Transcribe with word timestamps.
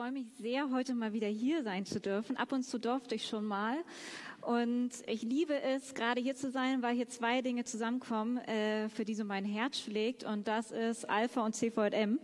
freue 0.00 0.12
mich 0.12 0.28
sehr, 0.38 0.70
heute 0.70 0.94
mal 0.94 1.12
wieder 1.12 1.26
hier 1.26 1.62
sein 1.62 1.84
zu 1.84 2.00
dürfen. 2.00 2.38
Ab 2.38 2.52
und 2.52 2.62
zu 2.62 2.78
durfte 2.78 3.14
ich 3.14 3.26
schon 3.26 3.44
mal. 3.44 3.76
Und 4.40 4.90
ich 5.06 5.20
liebe 5.20 5.60
es, 5.60 5.92
gerade 5.92 6.18
hier 6.18 6.34
zu 6.34 6.50
sein, 6.50 6.80
weil 6.80 6.94
hier 6.94 7.08
zwei 7.10 7.42
Dinge 7.42 7.64
zusammenkommen, 7.64 8.38
äh, 8.38 8.88
für 8.88 9.04
die 9.04 9.14
so 9.14 9.24
mein 9.24 9.44
Herz 9.44 9.78
schlägt. 9.80 10.24
Und 10.24 10.48
das 10.48 10.70
ist 10.70 11.08
Alpha 11.10 11.44
und 11.44 11.54
CVM. 11.54 12.18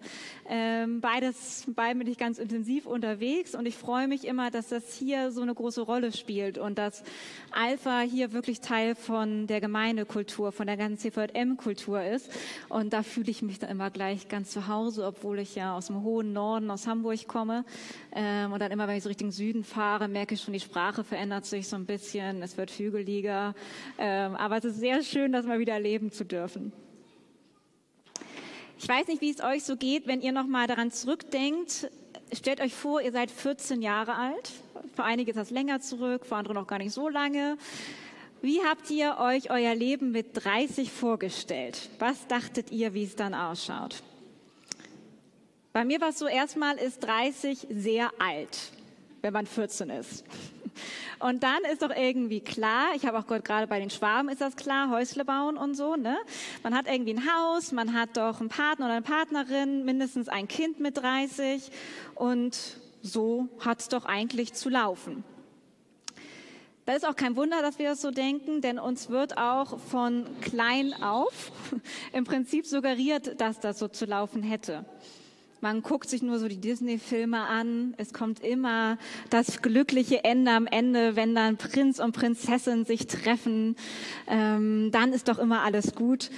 Ähm, 0.49 1.01
beides, 1.03 1.65
beiden 1.69 1.99
bin 1.99 2.09
ich 2.09 2.17
ganz 2.17 2.39
intensiv 2.39 2.87
unterwegs. 2.87 3.55
Und 3.55 3.67
ich 3.67 3.77
freue 3.77 4.09
mich 4.09 4.27
immer, 4.27 4.51
dass 4.51 4.69
das 4.69 4.95
hier 4.95 5.31
so 5.31 5.43
eine 5.43 5.55
große 5.55 5.83
Rolle 5.83 6.11
spielt 6.13 6.57
und 6.57 6.79
dass 6.79 7.05
Alpha 7.51 8.01
hier 8.01 8.33
wirklich 8.33 8.61
Teil 8.61 8.95
von 8.95 9.47
der 9.47 9.61
Gemeindekultur, 9.61 10.53
von 10.53 10.67
der 10.67 10.79
ganzen 10.79 10.99
CVM-Kultur 10.99 12.03
ist. 12.03 12.31
Und 12.71 12.95
da 12.95 13.03
fühle 13.03 13.31
ich 13.31 13.43
mich 13.43 13.59
dann 13.59 13.69
immer 13.69 13.91
gleich 13.91 14.29
ganz 14.29 14.51
zu 14.51 14.69
Hause, 14.69 15.05
obwohl 15.05 15.39
ich 15.39 15.55
ja 15.55 15.77
aus 15.77 15.89
dem 15.89 16.03
hohen 16.03 16.33
Norden, 16.33 16.71
aus 16.71 16.87
Hamburg 16.87 17.29
komme. 17.29 17.66
Ähm, 18.13 18.53
und 18.53 18.61
dann 18.61 18.73
immer, 18.73 18.89
wenn 18.89 18.97
ich 18.97 19.03
so 19.03 19.09
Richtung 19.09 19.31
Süden 19.31 19.65
fahre, 19.65 20.09
merke 20.09 20.35
ich 20.35 20.41
schon, 20.41 20.53
die 20.53 20.61
Sprache 20.61 21.05
verändert 21.05 21.47
sich 21.47 21.69
so 21.69 21.77
ein 21.77 21.87
bisschen 21.87 22.43
es 22.43 22.57
wird 22.57 22.71
hügeliger. 22.71 23.55
Ähm, 23.99 24.35
aber 24.37 24.59
es 24.59 24.65
ist 24.65 24.79
sehr 24.79 25.03
schön, 25.03 25.33
das 25.33 25.47
mal 25.47 25.59
wieder 25.59 25.75
erleben 25.75 26.11
zu 26.11 26.25
dürfen. 26.25 26.73
Ich 28.79 28.89
weiß 28.89 29.07
nicht, 29.09 29.23
wie 29.23 29.31
es 29.31 29.43
euch 29.43 29.65
so 29.65 29.77
geht, 29.77 30.07
wenn 30.07 30.21
ihr 30.21 30.33
noch 30.33 30.47
mal 30.47 30.67
daran 30.67 30.91
zurückdenkt. 30.91 31.91
Stellt 32.33 32.61
euch 32.61 32.75
vor, 32.75 33.01
ihr 33.01 33.13
seid 33.13 33.31
14 33.31 33.81
Jahre 33.81 34.15
alt. 34.15 34.53
Für 34.95 35.05
einige 35.05 35.31
ist 35.31 35.37
das 35.37 35.51
länger 35.51 35.81
zurück, 35.81 36.27
für 36.27 36.37
andere 36.37 36.55
noch 36.55 36.67
gar 36.67 36.79
nicht 36.79 36.93
so 36.93 37.09
lange. 37.09 37.57
Wie 38.43 38.61
habt 38.63 38.91
ihr 38.91 39.17
euch 39.19 39.51
euer 39.51 39.75
Leben 39.75 40.13
mit 40.13 40.45
30 40.45 40.91
vorgestellt? 40.91 41.89
Was 41.99 42.27
dachtet 42.27 42.71
ihr, 42.71 42.93
wie 42.93 43.05
es 43.05 43.17
dann 43.17 43.35
ausschaut? 43.35 44.03
Bei 45.77 45.85
mir 45.85 46.01
war 46.01 46.09
es 46.09 46.19
so, 46.19 46.27
erstmal 46.27 46.79
ist 46.79 47.01
30 47.01 47.67
sehr 47.69 48.11
alt, 48.19 48.73
wenn 49.21 49.35
man 49.35 49.45
14 49.45 49.91
ist. 49.91 50.25
Und 51.19 51.43
dann 51.43 51.59
ist 51.71 51.83
doch 51.83 51.95
irgendwie 51.95 52.41
klar, 52.41 52.95
ich 52.95 53.05
habe 53.05 53.19
auch 53.19 53.27
gerade 53.27 53.67
bei 53.67 53.79
den 53.79 53.91
Schwaben 53.91 54.31
ist 54.31 54.41
das 54.41 54.57
klar, 54.57 54.89
Häusle 54.89 55.27
bauen 55.27 55.59
und 55.59 55.75
so, 55.75 55.97
ne? 55.97 56.17
Man 56.63 56.75
hat 56.75 56.87
irgendwie 56.91 57.13
ein 57.13 57.31
Haus, 57.31 57.73
man 57.73 57.93
hat 57.93 58.17
doch 58.17 58.41
einen 58.41 58.49
Partner 58.49 58.87
oder 58.87 58.95
eine 58.95 59.03
Partnerin, 59.03 59.85
mindestens 59.85 60.31
ein 60.31 60.49
Kind 60.49 60.81
mit 60.81 60.97
30 60.97 61.71
und 62.15 62.57
so 63.03 63.47
hat 63.61 63.81
es 63.81 63.89
doch 63.89 64.07
eigentlich 64.07 64.55
zu 64.55 64.71
laufen. 64.71 65.25
Da 66.87 66.95
ist 66.95 67.07
auch 67.07 67.17
kein 67.17 67.37
Wunder, 67.37 67.61
dass 67.61 67.79
wir 67.79 67.91
das 67.91 68.01
so 68.01 68.11
denken, 68.11 68.63
denn 68.63 68.79
uns 68.79 69.11
wird 69.11 69.37
auch 69.37 69.79
von 69.79 70.25
klein 70.41 70.95
auf 71.03 71.53
im 72.15 72.25
Prinzip 72.25 72.65
suggeriert, 72.65 73.39
dass 73.43 73.61
das 73.61 73.79
so 73.79 73.89
zu 73.89 74.07
laufen 74.07 74.43
hätte. 74.43 74.87
Man 75.67 75.83
guckt 75.83 76.09
sich 76.09 76.23
nur 76.23 76.39
so 76.39 76.47
die 76.47 76.61
Disney-Filme 76.61 77.41
an. 77.41 77.95
Es 77.97 78.13
kommt 78.13 78.39
immer 78.39 78.99
das 79.31 79.63
glückliche 79.63 80.23
Ende 80.23 80.53
am 80.53 80.69
Ende, 80.69 81.17
wenn 81.17 81.35
dann 81.35 81.57
Prinz 81.57 81.99
und 81.99 82.13
Prinzessin 82.13 82.85
sich 82.85 83.09
treffen. 83.09 83.75
Ähm, 84.29 84.91
dann 84.93 85.13
ist 85.13 85.27
doch 85.27 85.41
immer 85.41 85.65
alles 85.65 85.97
gut. 85.97 86.31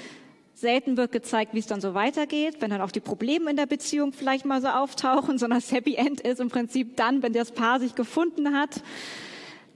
Selten 0.54 0.96
wird 0.96 1.12
gezeigt, 1.12 1.52
wie 1.52 1.58
es 1.58 1.66
dann 1.66 1.82
so 1.82 1.92
weitergeht, 1.92 2.62
wenn 2.62 2.70
dann 2.70 2.80
auch 2.80 2.90
die 2.90 3.00
Probleme 3.00 3.50
in 3.50 3.58
der 3.58 3.66
Beziehung 3.66 4.14
vielleicht 4.14 4.46
mal 4.46 4.62
so 4.62 4.68
auftauchen, 4.68 5.36
sondern 5.38 5.60
das 5.60 5.72
Happy 5.72 5.96
End 5.96 6.22
ist 6.22 6.40
im 6.40 6.48
Prinzip 6.48 6.96
dann, 6.96 7.22
wenn 7.22 7.34
das 7.34 7.52
Paar 7.52 7.80
sich 7.80 7.94
gefunden 7.94 8.56
hat. 8.56 8.82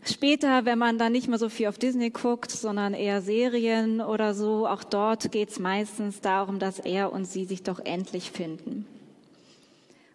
Später, 0.03 0.65
wenn 0.65 0.79
man 0.79 0.97
dann 0.97 1.13
nicht 1.13 1.29
mehr 1.29 1.39
so 1.39 1.51
viel 1.51 1.67
auf 1.67 1.77
Disney 1.77 2.09
guckt, 2.09 2.51
sondern 2.51 2.95
eher 2.95 3.21
Serien 3.21 4.01
oder 4.01 4.33
so, 4.33 4.67
auch 4.67 4.83
dort 4.83 5.31
geht 5.31 5.51
es 5.51 5.59
meistens 5.59 6.23
darum, 6.23 6.59
dass 6.59 6.79
er 6.79 7.13
und 7.13 7.27
sie 7.27 7.45
sich 7.45 7.63
doch 7.63 7.81
endlich 7.81 8.31
finden. 8.31 8.87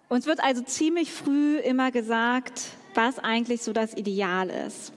Uns 0.09 0.25
wird 0.25 0.41
also 0.41 0.61
ziemlich 0.61 1.11
früh 1.11 1.57
immer 1.57 1.91
gesagt, 1.91 2.69
was 2.93 3.19
eigentlich 3.19 3.61
so 3.61 3.73
das 3.73 3.93
Ideal 3.93 4.49
ist. 4.49 4.93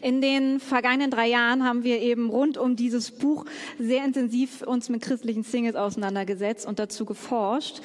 In 0.00 0.22
den 0.22 0.58
vergangenen 0.58 1.10
drei 1.10 1.28
Jahren 1.28 1.64
haben 1.64 1.84
wir 1.84 2.00
eben 2.00 2.30
rund 2.30 2.56
um 2.56 2.76
dieses 2.76 3.10
Buch 3.10 3.44
sehr 3.78 4.04
intensiv 4.04 4.62
uns 4.62 4.88
mit 4.88 5.02
christlichen 5.02 5.42
Singles 5.42 5.76
auseinandergesetzt 5.76 6.66
und 6.66 6.78
dazu 6.78 7.04
geforscht. 7.04 7.82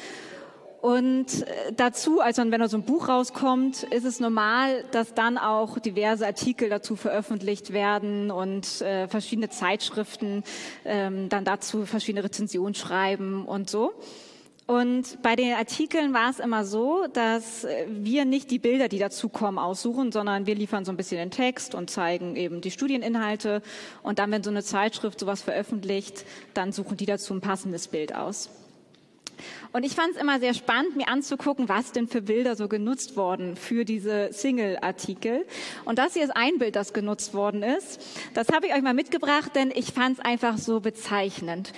Und 0.81 1.41
äh, 1.41 1.73
dazu, 1.75 2.21
also 2.21 2.43
wenn 2.49 2.61
da 2.61 2.69
so 2.69 2.77
ein 2.77 2.83
Buch 2.83 3.09
rauskommt, 3.09 3.83
ist 3.83 4.05
es 4.05 4.19
normal, 4.19 4.85
dass 4.91 5.15
dann 5.15 5.37
auch 5.37 5.79
diverse 5.79 6.25
Artikel 6.25 6.69
dazu 6.69 6.95
veröffentlicht 6.95 7.73
werden 7.73 8.31
und 8.31 8.81
äh, 8.81 9.07
verschiedene 9.07 9.49
Zeitschriften 9.49 10.43
ähm, 10.85 11.27
dann 11.27 11.43
dazu 11.43 11.85
verschiedene 11.85 12.23
Rezensionen 12.23 12.75
schreiben 12.75 13.45
und 13.45 13.69
so. 13.69 13.93
Und 14.67 15.21
bei 15.21 15.35
den 15.35 15.53
Artikeln 15.53 16.13
war 16.13 16.31
es 16.31 16.39
immer 16.39 16.65
so, 16.65 17.05
dass 17.13 17.67
wir 17.87 18.25
nicht 18.25 18.49
die 18.49 18.57
Bilder, 18.57 18.87
die 18.87 18.97
dazukommen, 18.97 19.59
aussuchen, 19.59 20.11
sondern 20.11 20.47
wir 20.47 20.55
liefern 20.55 20.85
so 20.85 20.91
ein 20.91 20.97
bisschen 20.97 21.19
den 21.19 21.29
Text 21.29 21.75
und 21.75 21.91
zeigen 21.91 22.35
eben 22.35 22.61
die 22.61 22.71
Studieninhalte. 22.71 23.61
Und 24.01 24.17
dann, 24.17 24.31
wenn 24.31 24.43
so 24.43 24.49
eine 24.49 24.63
Zeitschrift 24.63 25.19
sowas 25.19 25.43
veröffentlicht, 25.43 26.25
dann 26.55 26.71
suchen 26.71 26.97
die 26.97 27.05
dazu 27.05 27.35
ein 27.35 27.41
passendes 27.41 27.87
Bild 27.87 28.15
aus. 28.15 28.49
Und 29.73 29.83
ich 29.83 29.93
fand 29.93 30.15
es 30.15 30.21
immer 30.21 30.39
sehr 30.39 30.53
spannend, 30.53 30.95
mir 30.95 31.07
anzugucken, 31.07 31.69
was 31.69 31.91
denn 31.91 32.07
für 32.07 32.21
Bilder 32.21 32.55
so 32.55 32.67
genutzt 32.67 33.17
wurden 33.17 33.55
für 33.55 33.85
diese 33.85 34.29
Single-Artikel. 34.31 35.45
Und 35.85 35.99
das 35.99 36.13
hier 36.13 36.23
ist 36.23 36.35
ein 36.35 36.57
Bild, 36.57 36.75
das 36.75 36.93
genutzt 36.93 37.33
worden 37.33 37.63
ist. 37.63 37.99
Das 38.33 38.49
habe 38.49 38.67
ich 38.67 38.73
euch 38.73 38.81
mal 38.81 38.93
mitgebracht, 38.93 39.51
denn 39.55 39.71
ich 39.73 39.93
fand 39.93 40.19
es 40.19 40.25
einfach 40.25 40.57
so 40.57 40.79
bezeichnend. 40.79 41.73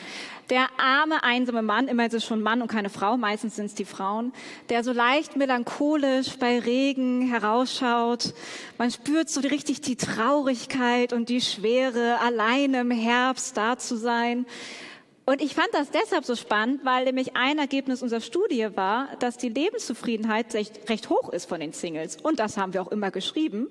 Der 0.50 0.68
arme, 0.78 1.24
einsame 1.24 1.62
Mann, 1.62 1.90
immer 1.90 2.06
ist 2.06 2.14
es 2.14 2.26
schon 2.26 2.42
Mann 2.42 2.62
und 2.62 2.70
keine 2.70 2.90
Frau, 2.90 3.18
meistens 3.18 3.58
sind 3.58 3.66
es 3.66 3.76
die 3.76 3.84
Frauen, 3.84 4.32
der 4.70 4.82
so 4.82 4.94
leicht 4.94 5.36
melancholisch 5.36 6.38
bei 6.40 6.60
Regen 6.60 7.28
herausschaut. 7.28 8.34
Man 8.78 8.90
spürt 8.90 9.30
so 9.30 9.42
richtig 9.42 9.82
die 9.82 9.98
Traurigkeit 9.98 11.12
und 11.12 11.28
die 11.28 11.42
Schwere, 11.42 12.22
allein 12.22 12.74
im 12.76 12.92
Herbst 12.92 13.58
da 13.58 13.78
zu 13.78 13.98
sein. 13.98 14.46
Und 15.30 15.42
ich 15.42 15.56
fand 15.56 15.68
das 15.74 15.92
deshalb 15.92 16.24
so 16.24 16.38
spannend, 16.38 16.86
weil 16.86 17.04
nämlich 17.04 17.36
ein 17.36 17.58
Ergebnis 17.58 18.02
unserer 18.02 18.22
Studie 18.22 18.70
war, 18.76 19.10
dass 19.20 19.36
die 19.36 19.50
Lebenszufriedenheit 19.50 20.54
recht, 20.54 20.90
recht 20.90 21.10
hoch 21.10 21.34
ist 21.34 21.50
von 21.50 21.60
den 21.60 21.74
Singles. 21.74 22.16
Und 22.16 22.40
das 22.40 22.56
haben 22.56 22.74
wir 22.74 22.82
auch 22.82 22.88
immer 22.88 23.12
geschrieben. 23.12 23.68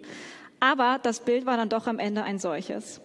Aber 0.61 1.00
das 1.03 1.21
Bild 1.21 1.47
war 1.47 1.56
dann 1.56 1.71
doch 1.71 1.87
am 1.87 1.99
Ende 1.99 2.25
ein 2.25 2.39
solches. 2.39 3.00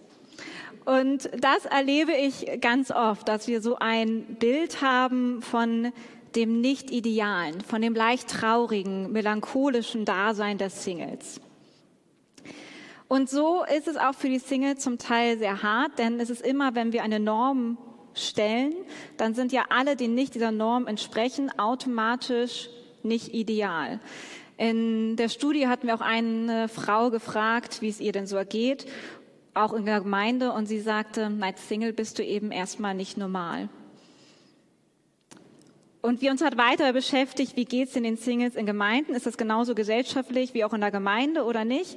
Und 0.84 1.30
das 1.40 1.64
erlebe 1.64 2.12
ich 2.12 2.60
ganz 2.60 2.90
oft, 2.90 3.26
dass 3.26 3.48
wir 3.48 3.62
so 3.62 3.78
ein 3.78 4.36
Bild 4.38 4.82
haben 4.82 5.40
von 5.40 5.90
dem 6.36 6.60
Nicht-Idealen, 6.60 7.62
von 7.62 7.80
dem 7.80 7.94
leicht 7.94 8.28
traurigen, 8.28 9.12
melancholischen 9.12 10.04
Dasein 10.04 10.58
der 10.58 10.68
Singles. 10.68 11.40
Und 13.08 13.30
so 13.30 13.64
ist 13.64 13.88
es 13.88 13.96
auch 13.96 14.14
für 14.14 14.28
die 14.28 14.38
Singles 14.38 14.80
zum 14.80 14.98
Teil 14.98 15.38
sehr 15.38 15.62
hart, 15.62 15.98
denn 15.98 16.20
es 16.20 16.28
ist 16.28 16.42
immer, 16.42 16.74
wenn 16.74 16.92
wir 16.92 17.02
eine 17.02 17.18
Norm 17.18 17.78
stellen, 18.14 18.74
dann 19.16 19.34
sind 19.34 19.52
ja 19.52 19.64
alle, 19.70 19.96
die 19.96 20.08
nicht 20.08 20.34
dieser 20.34 20.50
Norm 20.50 20.86
entsprechen, 20.86 21.50
automatisch 21.58 22.68
nicht 23.02 23.34
ideal. 23.34 24.00
In 24.56 25.16
der 25.16 25.28
Studie 25.28 25.66
hatten 25.66 25.86
wir 25.86 25.94
auch 25.94 26.00
eine 26.00 26.68
Frau 26.68 27.10
gefragt, 27.10 27.82
wie 27.82 27.88
es 27.88 28.00
ihr 28.00 28.12
denn 28.12 28.26
so 28.26 28.36
ergeht, 28.36 28.86
auch 29.54 29.72
in 29.72 29.84
der 29.84 30.00
Gemeinde, 30.00 30.52
und 30.52 30.66
sie 30.66 30.80
sagte, 30.80 31.30
als 31.40 31.68
Single 31.68 31.92
bist 31.92 32.18
du 32.18 32.24
eben 32.24 32.52
erstmal 32.52 32.94
nicht 32.94 33.16
normal. 33.16 33.68
Und 36.02 36.20
wir 36.20 36.32
uns 36.32 36.42
hat 36.42 36.58
weiter 36.58 36.92
beschäftigt, 36.92 37.54
wie 37.54 37.64
geht's 37.64 37.94
in 37.94 38.02
den 38.02 38.16
Singles 38.16 38.56
in 38.56 38.66
Gemeinden? 38.66 39.14
Ist 39.14 39.26
das 39.26 39.36
genauso 39.38 39.76
gesellschaftlich 39.76 40.52
wie 40.52 40.64
auch 40.64 40.72
in 40.72 40.80
der 40.80 40.90
Gemeinde 40.90 41.44
oder 41.44 41.64
nicht? 41.64 41.96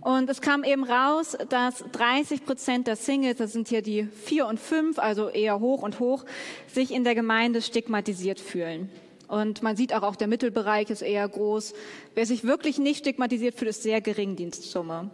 Und 0.00 0.30
es 0.30 0.40
kam 0.40 0.64
eben 0.64 0.84
raus, 0.84 1.36
dass 1.50 1.84
30 1.92 2.46
Prozent 2.46 2.86
der 2.86 2.96
Singles, 2.96 3.36
das 3.36 3.52
sind 3.52 3.68
hier 3.68 3.82
die 3.82 4.04
vier 4.04 4.46
und 4.46 4.58
fünf, 4.58 4.98
also 4.98 5.28
eher 5.28 5.60
hoch 5.60 5.82
und 5.82 6.00
hoch, 6.00 6.24
sich 6.66 6.90
in 6.90 7.04
der 7.04 7.14
Gemeinde 7.14 7.60
stigmatisiert 7.60 8.40
fühlen. 8.40 8.88
Und 9.28 9.62
man 9.62 9.76
sieht 9.76 9.92
auch, 9.92 10.02
auch 10.02 10.16
der 10.16 10.28
Mittelbereich 10.28 10.88
ist 10.88 11.02
eher 11.02 11.28
groß. 11.28 11.74
Wer 12.14 12.24
sich 12.24 12.44
wirklich 12.44 12.78
nicht 12.78 13.00
stigmatisiert 13.00 13.54
fühlt, 13.54 13.68
ist 13.68 13.82
sehr 13.82 14.00
gering 14.00 14.34
Dienstsumme. 14.34 15.10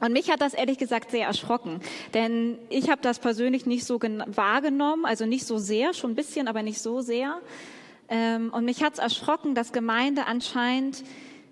Und 0.00 0.12
mich 0.12 0.30
hat 0.30 0.40
das 0.40 0.54
ehrlich 0.54 0.78
gesagt 0.78 1.10
sehr 1.10 1.26
erschrocken, 1.26 1.80
denn 2.12 2.58
ich 2.68 2.90
habe 2.90 3.00
das 3.02 3.18
persönlich 3.18 3.66
nicht 3.66 3.84
so 3.84 3.98
wahrgenommen, 4.00 5.04
also 5.04 5.26
nicht 5.26 5.46
so 5.46 5.58
sehr, 5.58 5.94
schon 5.94 6.12
ein 6.12 6.14
bisschen, 6.14 6.48
aber 6.48 6.62
nicht 6.62 6.80
so 6.80 7.00
sehr. 7.00 7.40
Ähm, 8.08 8.50
und 8.52 8.64
mich 8.64 8.82
hat 8.82 8.94
es 8.94 8.98
erschrocken, 8.98 9.54
dass 9.54 9.72
Gemeinde 9.72 10.26
anscheinend 10.26 11.04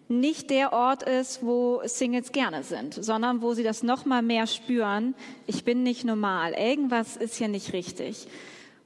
nicht 0.09 0.51
der 0.51 0.73
Ort 0.73 1.03
ist, 1.05 1.43
wo 1.43 1.81
Singles 1.85 2.33
gerne 2.33 2.63
sind, 2.63 2.95
sondern 2.95 3.41
wo 3.41 3.55
sie 3.55 3.63
das 3.63 3.83
noch 3.83 4.05
mal 4.05 4.23
mehr 4.23 4.47
spüren. 4.47 5.15
Ich 5.47 5.65
bin 5.65 5.83
nicht 5.83 6.05
normal. 6.05 6.53
Irgendwas 6.53 7.17
ist 7.17 7.37
hier 7.37 7.49
nicht 7.49 7.73
richtig. 7.73 8.27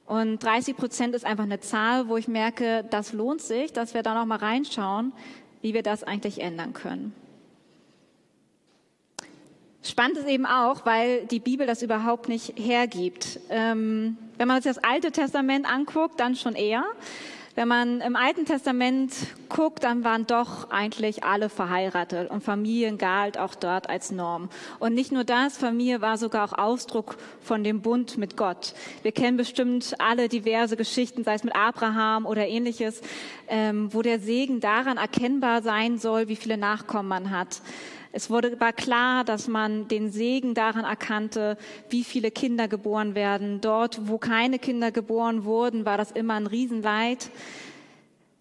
Und 0.05 0.41
30 0.41 0.77
Prozent 0.77 1.15
ist 1.15 1.25
einfach 1.25 1.43
eine 1.43 1.59
Zahl, 1.59 2.07
wo 2.07 2.15
ich 2.15 2.29
merke, 2.29 2.85
das 2.89 3.11
lohnt 3.11 3.41
sich, 3.41 3.73
dass 3.73 3.93
wir 3.93 4.03
da 4.03 4.13
noch 4.13 4.25
mal 4.25 4.37
reinschauen, 4.37 5.11
wie 5.61 5.73
wir 5.73 5.83
das 5.83 6.03
eigentlich 6.03 6.39
ändern 6.39 6.71
können. 6.71 7.13
Spannend 9.87 10.17
ist 10.17 10.27
eben 10.27 10.45
auch, 10.45 10.85
weil 10.85 11.25
die 11.27 11.39
Bibel 11.39 11.65
das 11.65 11.81
überhaupt 11.81 12.27
nicht 12.27 12.53
hergibt. 12.57 13.39
Ähm, 13.49 14.17
wenn 14.37 14.47
man 14.47 14.61
sich 14.61 14.73
das 14.73 14.83
Alte 14.83 15.11
Testament 15.11 15.65
anguckt, 15.65 16.19
dann 16.19 16.35
schon 16.35 16.55
eher. 16.55 16.83
Wenn 17.55 17.69
man 17.69 18.01
im 18.01 18.15
Alten 18.15 18.45
Testament 18.45 19.13
guckt, 19.49 19.83
dann 19.83 20.03
waren 20.03 20.27
doch 20.27 20.69
eigentlich 20.69 21.23
alle 21.23 21.49
verheiratet 21.49 22.29
und 22.29 22.43
Familien 22.43 22.99
galt 22.99 23.39
auch 23.39 23.55
dort 23.55 23.89
als 23.89 24.11
Norm. 24.11 24.49
Und 24.77 24.93
nicht 24.93 25.11
nur 25.11 25.23
das, 25.23 25.57
Familie 25.57 26.01
war 26.01 26.17
sogar 26.17 26.43
auch 26.43 26.55
Ausdruck 26.55 27.15
von 27.41 27.63
dem 27.63 27.81
Bund 27.81 28.17
mit 28.17 28.37
Gott. 28.37 28.75
Wir 29.01 29.11
kennen 29.11 29.37
bestimmt 29.37 29.95
alle 29.97 30.29
diverse 30.29 30.77
Geschichten, 30.77 31.23
sei 31.23 31.33
es 31.33 31.43
mit 31.43 31.55
Abraham 31.55 32.27
oder 32.27 32.45
ähnliches, 32.45 33.01
ähm, 33.47 33.91
wo 33.91 34.03
der 34.03 34.19
Segen 34.19 34.59
daran 34.59 34.97
erkennbar 34.97 35.63
sein 35.63 35.97
soll, 35.97 36.27
wie 36.27 36.35
viele 36.35 36.57
Nachkommen 36.57 37.09
man 37.09 37.31
hat. 37.31 37.61
Es 38.11 38.29
wurde, 38.29 38.59
war 38.59 38.73
klar, 38.73 39.23
dass 39.23 39.47
man 39.47 39.87
den 39.87 40.11
Segen 40.11 40.53
daran 40.53 40.85
erkannte, 40.85 41.57
wie 41.89 42.03
viele 42.03 42.31
Kinder 42.31 42.67
geboren 42.67 43.15
werden. 43.15 43.61
Dort, 43.61 44.07
wo 44.07 44.17
keine 44.17 44.59
Kinder 44.59 44.91
geboren 44.91 45.43
wurden, 45.43 45.85
war 45.85 45.97
das 45.97 46.11
immer 46.11 46.35
ein 46.35 46.47
Riesenleid. 46.47 47.29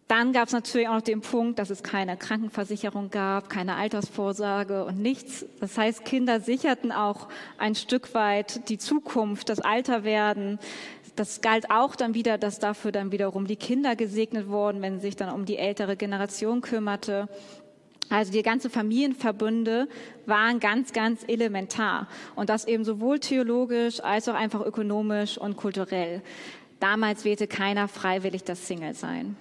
Dann 0.08 0.32
gab 0.32 0.46
es 0.46 0.52
natürlich 0.52 0.86
auch 0.86 0.94
noch 0.94 1.02
den 1.02 1.20
Punkt, 1.20 1.58
dass 1.58 1.68
es 1.68 1.82
keine 1.82 2.16
Krankenversicherung 2.16 3.10
gab, 3.10 3.50
keine 3.50 3.74
Altersvorsorge 3.74 4.84
und 4.84 5.00
nichts. 5.00 5.44
Das 5.58 5.76
heißt, 5.76 6.04
Kinder 6.04 6.38
sicherten 6.38 6.92
auch 6.92 7.26
ein 7.58 7.74
Stück 7.74 8.14
weit 8.14 8.68
die 8.68 8.78
Zukunft, 8.78 9.48
das 9.48 9.58
Alterwerden. 9.58 10.60
Das 11.16 11.40
galt 11.40 11.70
auch 11.72 11.96
dann 11.96 12.14
wieder, 12.14 12.38
dass 12.38 12.60
dafür 12.60 12.92
dann 12.92 13.10
wiederum 13.10 13.48
die 13.48 13.56
Kinder 13.56 13.96
gesegnet 13.96 14.48
wurden, 14.48 14.80
wenn 14.80 15.00
sie 15.00 15.06
sich 15.06 15.16
dann 15.16 15.34
um 15.34 15.44
die 15.44 15.56
ältere 15.56 15.96
Generation 15.96 16.60
kümmerte. 16.60 17.28
Also 18.08 18.32
die 18.32 18.42
ganze 18.42 18.70
Familienverbünde 18.70 19.88
waren 20.26 20.60
ganz, 20.60 20.92
ganz 20.92 21.24
elementar. 21.26 22.08
Und 22.34 22.50
das 22.50 22.66
eben 22.66 22.84
sowohl 22.84 23.18
theologisch 23.18 24.00
als 24.00 24.28
auch 24.28 24.34
einfach 24.34 24.64
ökonomisch 24.64 25.38
und 25.38 25.56
kulturell. 25.56 26.22
Damals 26.78 27.24
wählte 27.24 27.46
keiner 27.46 27.88
freiwillig 27.88 28.44
das 28.44 28.66
Single-Sein. 28.66 29.36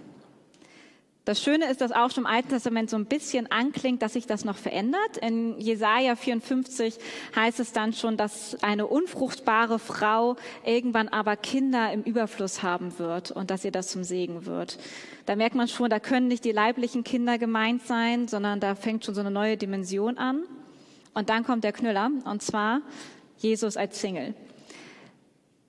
Das 1.26 1.42
Schöne 1.42 1.72
ist, 1.72 1.82
dass 1.82 1.92
auch 1.92 2.12
schon 2.12 2.26
im 2.26 2.30
Alten 2.30 2.50
Testament 2.50 2.88
so 2.88 2.98
ein 2.98 3.08
bisschen 3.08 3.52
anklingt, 3.52 4.04
dass 4.04 4.14
sich 4.14 4.28
das 4.28 4.46
noch 4.46 4.58
verändert. 4.58 5.18
In 5.22 5.60
Jesaja 5.60 6.16
54 6.16 7.00
heißt 7.36 7.60
es 7.60 7.72
dann 7.72 7.94
schon, 7.94 8.16
dass 8.16 8.62
eine 8.64 8.86
unfruchtbare 8.86 9.80
Frau 9.80 10.36
irgendwann 10.64 11.08
aber 11.08 11.36
Kinder 11.36 11.92
im 11.92 12.04
Überfluss 12.04 12.62
haben 12.62 13.00
wird 13.00 13.32
und 13.32 13.50
dass 13.50 13.66
ihr 13.66 13.72
das 13.72 13.88
zum 13.88 14.04
Segen 14.04 14.46
wird. 14.46 14.78
Da 15.26 15.36
merkt 15.36 15.56
man 15.56 15.68
schon, 15.68 15.90
da 15.90 16.00
können 16.00 16.28
nicht 16.28 16.46
die 16.46 16.52
leiblichen 16.52 17.04
Kinder 17.04 17.40
gemeint 17.40 17.88
sein, 17.88 18.28
sondern 18.28 18.60
da 18.60 18.76
fängt 18.76 19.04
schon 19.04 19.16
so 19.16 19.22
eine 19.22 19.32
neue 19.32 19.58
Dimension 19.58 20.20
an. 20.20 20.44
Und 21.16 21.32
dann 21.32 21.44
kommt 21.44 21.64
der 21.64 21.74
Knüller, 21.74 22.12
und 22.26 22.44
zwar 22.44 22.82
Jesus 23.38 23.78
als 23.78 24.00
Single. 24.00 24.36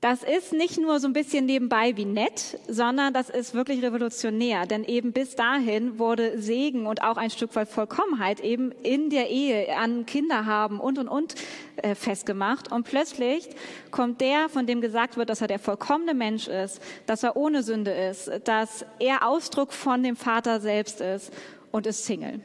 Das 0.03 0.23
ist 0.23 0.53
nicht 0.53 0.79
nur 0.79 1.01
so 1.01 1.09
ein 1.09 1.15
bisschen 1.15 1.47
nebenbei 1.47 1.97
wie 1.97 2.05
nett, 2.05 2.59
sondern 2.69 3.15
das 3.15 3.31
ist 3.31 3.55
wirklich 3.55 3.83
revolutionär. 3.83 4.67
Denn 4.67 4.85
eben 4.85 5.13
bis 5.13 5.37
dahin 5.37 5.99
wurde 5.99 6.41
Segen 6.41 6.87
und 6.87 7.03
auch 7.03 7.17
ein 7.17 7.31
Stück 7.31 7.57
weit 7.57 7.69
Vollkommenheit 7.69 8.41
eben 8.41 8.73
in 8.83 9.09
der 9.09 9.31
Ehe 9.31 9.75
an 9.75 10.05
Kinder 10.05 10.45
haben 10.45 10.81
und 10.81 10.99
und 10.99 11.09
und 11.09 11.35
äh, 11.77 11.95
festgemacht. 11.95 12.71
Und 12.71 12.85
plötzlich 12.85 13.49
kommt 13.91 14.21
der, 14.21 14.51
von 14.51 14.67
dem 14.67 14.83
gesagt 14.83 15.17
wird, 15.17 15.31
dass 15.31 15.41
er 15.41 15.49
der 15.49 15.59
vollkommene 15.59 16.13
Mensch 16.13 16.47
ist, 16.47 16.83
dass 17.07 17.23
er 17.23 17.35
ohne 17.35 17.63
Sünde 17.63 17.93
ist, 17.93 18.31
dass 18.45 18.85
er 18.99 19.27
Ausdruck 19.27 19.73
von 19.73 20.03
dem 20.03 20.17
Vater 20.17 20.61
selbst 20.61 21.01
ist 21.01 21.33
und 21.73 21.87
ist 21.87 22.05
Single. 22.05 22.41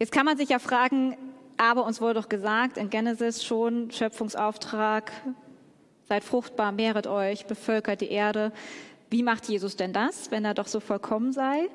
Jetzt 0.00 0.12
kann 0.12 0.26
man 0.26 0.36
sich 0.36 0.48
ja 0.48 0.58
fragen, 0.58 1.16
aber 1.56 1.84
uns 1.84 2.00
wurde 2.00 2.20
doch 2.20 2.28
gesagt 2.28 2.76
in 2.76 2.90
Genesis 2.90 3.44
schon, 3.44 3.90
Schöpfungsauftrag, 3.90 5.12
seid 6.08 6.24
fruchtbar, 6.24 6.72
mehret 6.72 7.06
euch, 7.06 7.46
bevölkert 7.46 8.00
die 8.00 8.10
Erde. 8.10 8.52
Wie 9.10 9.22
macht 9.22 9.48
Jesus 9.48 9.76
denn 9.76 9.92
das, 9.92 10.30
wenn 10.30 10.44
er 10.44 10.54
doch 10.54 10.66
so 10.66 10.80
vollkommen 10.80 11.32
sei? 11.32 11.68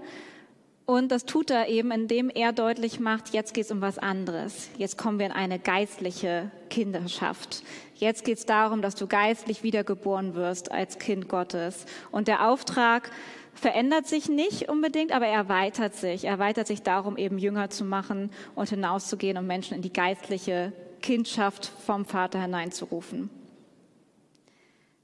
Und 0.85 1.11
das 1.11 1.25
tut 1.25 1.51
er 1.51 1.69
eben, 1.69 1.91
indem 1.91 2.29
er 2.29 2.51
deutlich 2.51 2.99
macht, 2.99 3.33
jetzt 3.33 3.53
geht 3.53 3.65
es 3.65 3.71
um 3.71 3.81
was 3.81 3.97
anderes. 3.97 4.69
Jetzt 4.77 4.97
kommen 4.97 5.19
wir 5.19 5.27
in 5.27 5.31
eine 5.31 5.59
geistliche 5.59 6.51
Kinderschaft. 6.69 7.63
Jetzt 7.95 8.25
geht 8.25 8.39
es 8.39 8.45
darum, 8.45 8.81
dass 8.81 8.95
du 8.95 9.07
geistlich 9.07 9.63
wiedergeboren 9.63 10.35
wirst 10.35 10.71
als 10.71 10.99
Kind 10.99 11.29
Gottes. 11.29 11.85
Und 12.11 12.27
der 12.27 12.49
Auftrag, 12.49 13.11
verändert 13.53 14.07
sich 14.07 14.29
nicht 14.29 14.69
unbedingt, 14.69 15.11
aber 15.11 15.27
er 15.27 15.39
erweitert 15.39 15.95
sich. 15.95 16.25
Er 16.25 16.31
erweitert 16.31 16.67
sich 16.67 16.81
darum, 16.81 17.17
eben 17.17 17.37
Jünger 17.37 17.69
zu 17.69 17.83
machen 17.83 18.31
und 18.55 18.69
hinauszugehen 18.69 19.37
und 19.37 19.47
Menschen 19.47 19.75
in 19.75 19.81
die 19.81 19.93
geistliche 19.93 20.73
Kindschaft 21.01 21.65
vom 21.65 22.05
Vater 22.05 22.41
hineinzurufen. 22.41 23.29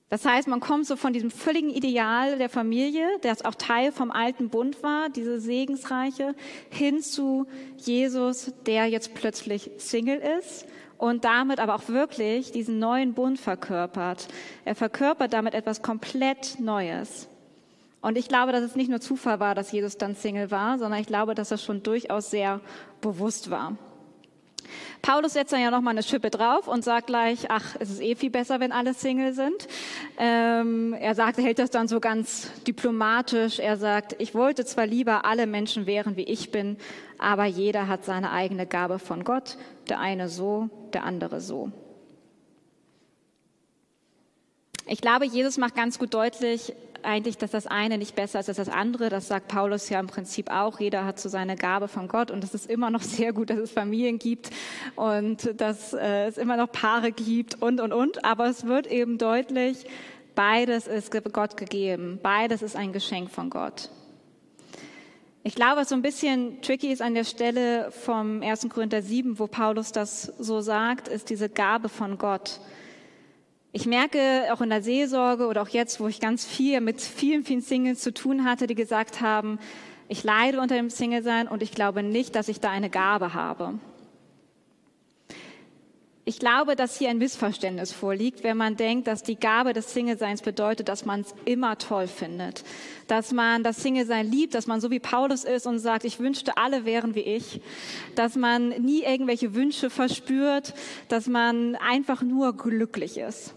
Das 0.10 0.24
heißt, 0.24 0.48
man 0.48 0.62
kommt 0.62 0.86
so 0.86 0.96
von 0.96 1.12
diesem 1.12 1.32
völligen 1.32 1.70
Ideal 1.70 2.38
der 2.38 2.50
Familie, 2.50 3.06
das 3.22 3.44
auch 3.44 3.56
Teil 3.56 3.92
vom 3.92 4.10
alten 4.10 4.50
Bund 4.50 4.82
war, 4.82 5.10
diese 5.10 5.42
Segensreiche, 5.42 6.34
hin 6.70 7.02
zu 7.02 7.46
Jesus, 7.76 8.54
der 8.66 8.86
jetzt 8.86 9.16
plötzlich 9.16 9.70
Single 9.78 10.22
ist 10.40 10.66
und 10.98 11.26
damit 11.26 11.60
aber 11.60 11.76
auch 11.76 11.90
wirklich 11.90 12.52
diesen 12.54 12.80
neuen 12.80 13.16
Bund 13.16 13.38
verkörpert. 13.38 14.30
Er 14.64 14.76
verkörpert 14.76 15.34
damit 15.34 15.54
etwas 15.54 15.82
komplett 15.82 16.58
Neues. 16.58 17.28
Und 18.08 18.18
ich 18.18 18.30
glaube, 18.30 18.54
dass 18.54 18.64
es 18.64 18.78
nicht 18.78 18.90
nur 18.90 19.02
Zufall 19.02 19.42
war, 19.42 19.54
dass 19.54 19.70
Jesus 19.74 19.98
dann 19.98 20.16
Single 20.16 20.50
war, 20.50 20.80
sondern 20.80 21.02
ich 21.02 21.08
glaube, 21.08 21.36
dass 21.36 21.50
das 21.50 21.62
schon 21.62 21.84
durchaus 21.84 22.32
sehr 22.32 22.62
bewusst 23.02 23.52
war. 23.52 23.76
Paulus 25.02 25.34
setzt 25.34 25.52
dann 25.52 25.60
ja 25.60 25.72
noch 25.72 25.82
mal 25.82 25.92
eine 25.92 26.04
Schippe 26.04 26.30
drauf 26.30 26.70
und 26.70 26.86
sagt 26.86 27.08
gleich, 27.08 27.52
ach, 27.52 27.76
es 27.80 27.90
ist 27.90 28.02
eh 28.02 28.16
viel 28.16 28.30
besser, 28.30 28.62
wenn 28.62 28.72
alle 28.72 28.94
Single 28.94 29.34
sind. 29.34 29.68
Ähm, 30.18 30.94
er 30.94 31.16
sagt, 31.16 31.38
er 31.38 31.44
hält 31.44 31.60
das 31.60 31.70
dann 31.70 31.90
so 31.90 32.00
ganz 32.00 32.50
diplomatisch. 32.66 33.60
Er 33.60 33.76
sagt, 33.76 34.16
ich 34.20 34.34
wollte 34.34 34.64
zwar 34.64 34.88
lieber 34.88 35.26
alle 35.26 35.46
Menschen 35.46 35.86
wären, 35.86 36.16
wie 36.16 36.24
ich 36.24 36.50
bin, 36.50 36.78
aber 37.18 37.44
jeder 37.44 37.90
hat 37.90 38.06
seine 38.06 38.32
eigene 38.32 38.68
Gabe 38.68 39.00
von 39.00 39.26
Gott. 39.26 39.58
Der 39.90 40.00
eine 40.00 40.30
so, 40.30 40.70
der 40.94 41.04
andere 41.04 41.42
so. 41.42 41.74
Ich 44.90 45.02
glaube, 45.02 45.26
Jesus 45.26 45.58
macht 45.58 45.76
ganz 45.76 46.00
gut 46.00 46.14
deutlich, 46.14 46.74
eigentlich, 47.08 47.38
dass 47.38 47.52
das 47.52 47.66
eine 47.66 47.98
nicht 47.98 48.16
besser 48.16 48.40
ist 48.40 48.50
als 48.50 48.58
das 48.58 48.70
andere. 48.70 49.10
Das 49.10 49.28
sagt 49.28 49.48
Paulus 49.48 49.90
ja 49.90 50.00
im 50.00 50.08
Prinzip 50.08 50.52
auch. 50.52 50.80
Jeder 50.80 51.06
hat 51.06 51.20
so 51.20 51.30
seine 51.30 51.56
Gabe 51.56 51.88
von 51.88 52.08
Gott 52.08 52.30
und 52.30 52.44
es 52.44 52.54
ist 52.54 52.70
immer 52.70 52.92
noch 52.92 53.02
sehr 53.02 53.34
gut, 53.34 53.50
dass 53.50 53.58
es 53.58 53.72
Familien 53.72 54.20
gibt 54.20 54.50
und 54.96 55.60
dass 55.60 55.94
äh, 55.94 56.28
es 56.28 56.38
immer 56.38 56.58
noch 56.58 56.72
Paare 56.72 57.12
gibt 57.12 57.62
und, 57.62 57.80
und, 57.80 57.94
und. 57.94 58.26
Aber 58.26 58.48
es 58.48 58.66
wird 58.66 58.88
eben 58.88 59.18
deutlich, 59.18 59.86
beides 60.36 60.88
ist 60.88 61.12
Gott 61.34 61.58
gegeben. 61.58 62.20
Beides 62.22 62.62
ist 62.62 62.76
ein 62.76 62.94
Geschenk 62.94 63.32
von 63.32 63.50
Gott. 63.50 63.90
Ich 65.44 65.56
glaube, 65.56 65.78
was 65.78 65.90
so 65.90 65.96
ein 65.96 66.02
bisschen 66.02 66.62
tricky 66.62 66.92
ist 66.92 67.02
an 67.02 67.14
der 67.14 67.24
Stelle 67.24 67.90
vom 67.92 68.42
1. 68.44 68.68
Korinther 68.68 69.02
7, 69.02 69.40
wo 69.40 69.48
Paulus 69.48 69.94
das 69.94 70.24
so 70.24 70.60
sagt, 70.60 71.08
ist 71.08 71.30
diese 71.30 71.48
Gabe 71.48 71.88
von 71.88 72.18
Gott. 72.18 72.60
Ich 73.72 73.86
merke 73.86 74.52
auch 74.52 74.62
in 74.62 74.70
der 74.70 74.82
Seelsorge 74.82 75.48
oder 75.48 75.62
auch 75.62 75.70
jetzt, 75.70 76.00
wo 76.00 76.08
ich 76.08 76.20
ganz 76.20 76.46
viel 76.46 76.82
mit 76.82 77.02
vielen, 77.02 77.44
vielen 77.44 77.62
Singles 77.62 78.00
zu 78.00 78.14
tun 78.14 78.46
hatte, 78.46 78.66
die 78.66 78.76
gesagt 78.76 79.22
haben, 79.22 79.60
ich 80.08 80.24
leide 80.24 80.62
unter 80.62 80.76
dem 80.76 80.90
Single-Sein 80.90 81.48
und 81.48 81.62
ich 81.62 81.72
glaube 81.72 82.02
nicht, 82.02 82.36
dass 82.36 82.48
ich 82.48 82.62
da 82.62 82.70
eine 82.70 82.90
Gabe 82.90 83.34
habe. 83.34 83.80
Ich 86.24 86.40
glaube, 86.40 86.76
dass 86.76 86.98
hier 86.98 87.10
ein 87.10 87.20
Missverständnis 87.20 87.94
vorliegt, 87.94 88.44
wenn 88.44 88.58
man 88.58 88.76
denkt, 88.76 89.08
dass 89.08 89.24
die 89.24 89.38
Gabe 89.38 89.72
des 89.72 89.94
Single-Seins 89.94 90.42
bedeutet, 90.42 90.90
dass 90.90 91.06
man 91.06 91.22
es 91.22 91.34
immer 91.46 91.78
toll 91.78 92.08
findet, 92.08 92.66
dass 93.08 93.32
man 93.32 93.64
das 93.64 93.82
Single-Sein 93.82 94.30
liebt, 94.30 94.54
dass 94.54 94.68
man 94.68 94.82
so 94.82 94.92
wie 94.92 95.00
Paulus 95.00 95.46
ist 95.46 95.68
und 95.68 95.80
sagt, 95.80 96.04
ich 96.04 96.20
wünschte, 96.20 96.58
alle 96.58 96.84
wären 96.84 97.16
wie 97.16 97.22
ich, 97.22 97.62
dass 98.16 98.36
man 98.36 98.70
nie 98.70 99.04
irgendwelche 99.04 99.56
Wünsche 99.56 99.90
verspürt, 99.90 100.74
dass 101.08 101.28
man 101.28 101.78
einfach 101.78 102.22
nur 102.22 102.58
glücklich 102.58 103.18
ist. 103.18 103.54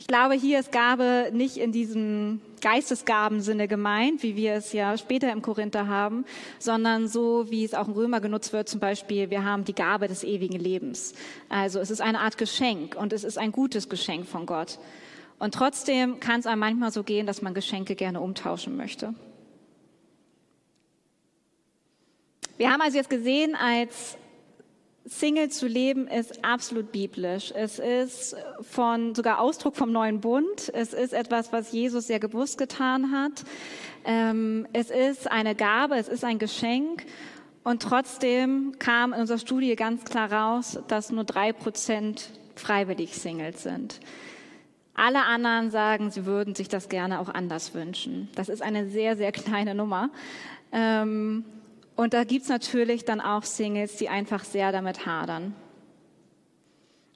Ich 0.00 0.06
glaube, 0.06 0.32
hier 0.34 0.58
ist 0.58 0.72
Gabe 0.72 1.30
nicht 1.30 1.58
in 1.58 1.72
diesem 1.72 2.40
Geistesgabensinne 2.62 3.68
gemeint, 3.68 4.22
wie 4.22 4.34
wir 4.34 4.54
es 4.54 4.72
ja 4.72 4.96
später 4.96 5.30
im 5.30 5.42
Korinther 5.42 5.88
haben, 5.88 6.24
sondern 6.58 7.06
so, 7.06 7.50
wie 7.50 7.64
es 7.64 7.74
auch 7.74 7.86
im 7.86 7.92
Römer 7.92 8.22
genutzt 8.22 8.54
wird, 8.54 8.66
zum 8.66 8.80
Beispiel, 8.80 9.28
wir 9.28 9.44
haben 9.44 9.66
die 9.66 9.74
Gabe 9.74 10.08
des 10.08 10.24
ewigen 10.24 10.58
Lebens. 10.58 11.12
Also 11.50 11.80
es 11.80 11.90
ist 11.90 12.00
eine 12.00 12.20
Art 12.20 12.38
Geschenk 12.38 12.96
und 12.96 13.12
es 13.12 13.24
ist 13.24 13.36
ein 13.36 13.52
gutes 13.52 13.90
Geschenk 13.90 14.26
von 14.26 14.46
Gott. 14.46 14.78
Und 15.38 15.52
trotzdem 15.52 16.18
kann 16.18 16.40
es 16.40 16.46
einem 16.46 16.60
manchmal 16.60 16.92
so 16.92 17.02
gehen, 17.02 17.26
dass 17.26 17.42
man 17.42 17.52
Geschenke 17.52 17.94
gerne 17.94 18.20
umtauschen 18.20 18.78
möchte. 18.78 19.14
Wir 22.56 22.72
haben 22.72 22.80
also 22.80 22.96
jetzt 22.96 23.10
gesehen, 23.10 23.54
als 23.54 24.16
Single 25.10 25.48
zu 25.48 25.66
leben 25.66 26.06
ist 26.06 26.44
absolut 26.44 26.92
biblisch. 26.92 27.52
Es 27.54 27.80
ist 27.80 28.36
von, 28.62 29.14
sogar 29.16 29.40
Ausdruck 29.40 29.76
vom 29.76 29.90
neuen 29.90 30.20
Bund. 30.20 30.70
Es 30.72 30.94
ist 30.94 31.12
etwas, 31.12 31.52
was 31.52 31.72
Jesus 31.72 32.06
sehr 32.06 32.20
bewusst 32.20 32.58
getan 32.58 33.10
hat. 33.10 33.44
Ähm, 34.04 34.68
es 34.72 34.88
ist 34.88 35.28
eine 35.30 35.56
Gabe, 35.56 35.96
es 35.96 36.08
ist 36.08 36.24
ein 36.24 36.38
Geschenk. 36.38 37.04
Und 37.64 37.82
trotzdem 37.82 38.78
kam 38.78 39.12
in 39.12 39.20
unserer 39.20 39.38
Studie 39.38 39.74
ganz 39.74 40.04
klar 40.04 40.32
raus, 40.32 40.78
dass 40.86 41.10
nur 41.10 41.24
drei 41.24 41.52
Prozent 41.52 42.30
freiwillig 42.54 43.18
Singles 43.18 43.64
sind. 43.64 43.98
Alle 44.94 45.24
anderen 45.24 45.72
sagen, 45.72 46.12
sie 46.12 46.24
würden 46.24 46.54
sich 46.54 46.68
das 46.68 46.88
gerne 46.88 47.18
auch 47.18 47.28
anders 47.28 47.74
wünschen. 47.74 48.28
Das 48.36 48.48
ist 48.48 48.62
eine 48.62 48.88
sehr, 48.88 49.16
sehr 49.16 49.32
kleine 49.32 49.74
Nummer. 49.74 50.10
Ähm, 50.70 51.44
und 52.00 52.14
da 52.14 52.24
gibt's 52.24 52.48
natürlich 52.48 53.04
dann 53.04 53.20
auch 53.20 53.42
Singles, 53.42 53.96
die 53.96 54.08
einfach 54.08 54.42
sehr 54.44 54.72
damit 54.72 55.04
hadern. 55.04 55.54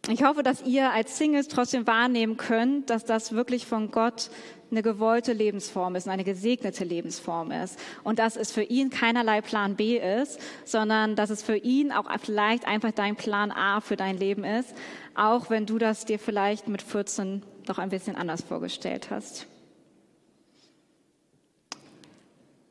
Ich 0.09 0.23
hoffe, 0.23 0.43
dass 0.43 0.61
ihr 0.61 0.91
als 0.91 1.17
Singles 1.17 1.49
trotzdem 1.49 1.87
wahrnehmen 1.87 2.37
könnt, 2.37 2.91
dass 2.91 3.07
das 3.07 3.33
wirklich 3.33 3.65
von 3.65 3.91
Gott 3.91 4.29
eine 4.71 4.83
gewollte 4.83 5.33
Lebensform 5.33 5.97
ist, 5.97 6.07
eine 6.07 6.23
gesegnete 6.23 6.85
Lebensform 6.85 7.51
ist. 7.51 7.79
Und 8.03 8.19
dass 8.19 8.37
es 8.37 8.53
für 8.53 8.63
ihn 8.63 8.91
keinerlei 8.91 9.41
Plan 9.41 9.75
B 9.75 9.97
ist, 9.97 10.39
sondern 10.67 11.17
dass 11.17 11.31
es 11.31 11.43
für 11.43 11.57
ihn 11.57 11.91
auch 11.91 12.05
vielleicht 12.21 12.67
einfach 12.67 12.93
dein 12.93 13.17
Plan 13.17 13.53
A 13.53 13.81
für 13.81 13.97
dein 13.97 14.19
Leben 14.19 14.45
ist, 14.45 14.75
auch 15.15 15.49
wenn 15.49 15.65
du 15.65 15.79
das 15.79 16.05
dir 16.05 16.19
vielleicht 16.19 16.69
mit 16.69 16.83
14 16.83 17.43
doch 17.65 17.79
ein 17.79 17.89
bisschen 17.89 18.17
anders 18.17 18.43
vorgestellt 18.43 19.09
hast. 19.09 19.47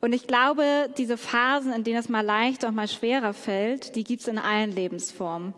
Und 0.04 0.12
ich 0.12 0.26
glaube, 0.26 0.90
diese 0.98 1.16
Phasen, 1.16 1.72
in 1.72 1.82
denen 1.82 1.96
es 1.96 2.10
mal 2.10 2.20
leicht 2.20 2.62
und 2.64 2.74
mal 2.74 2.88
schwerer 2.88 3.32
fällt, 3.32 3.96
die 3.96 4.04
gibt 4.04 4.20
es 4.20 4.28
in 4.28 4.36
allen 4.36 4.70
Lebensformen. 4.70 5.54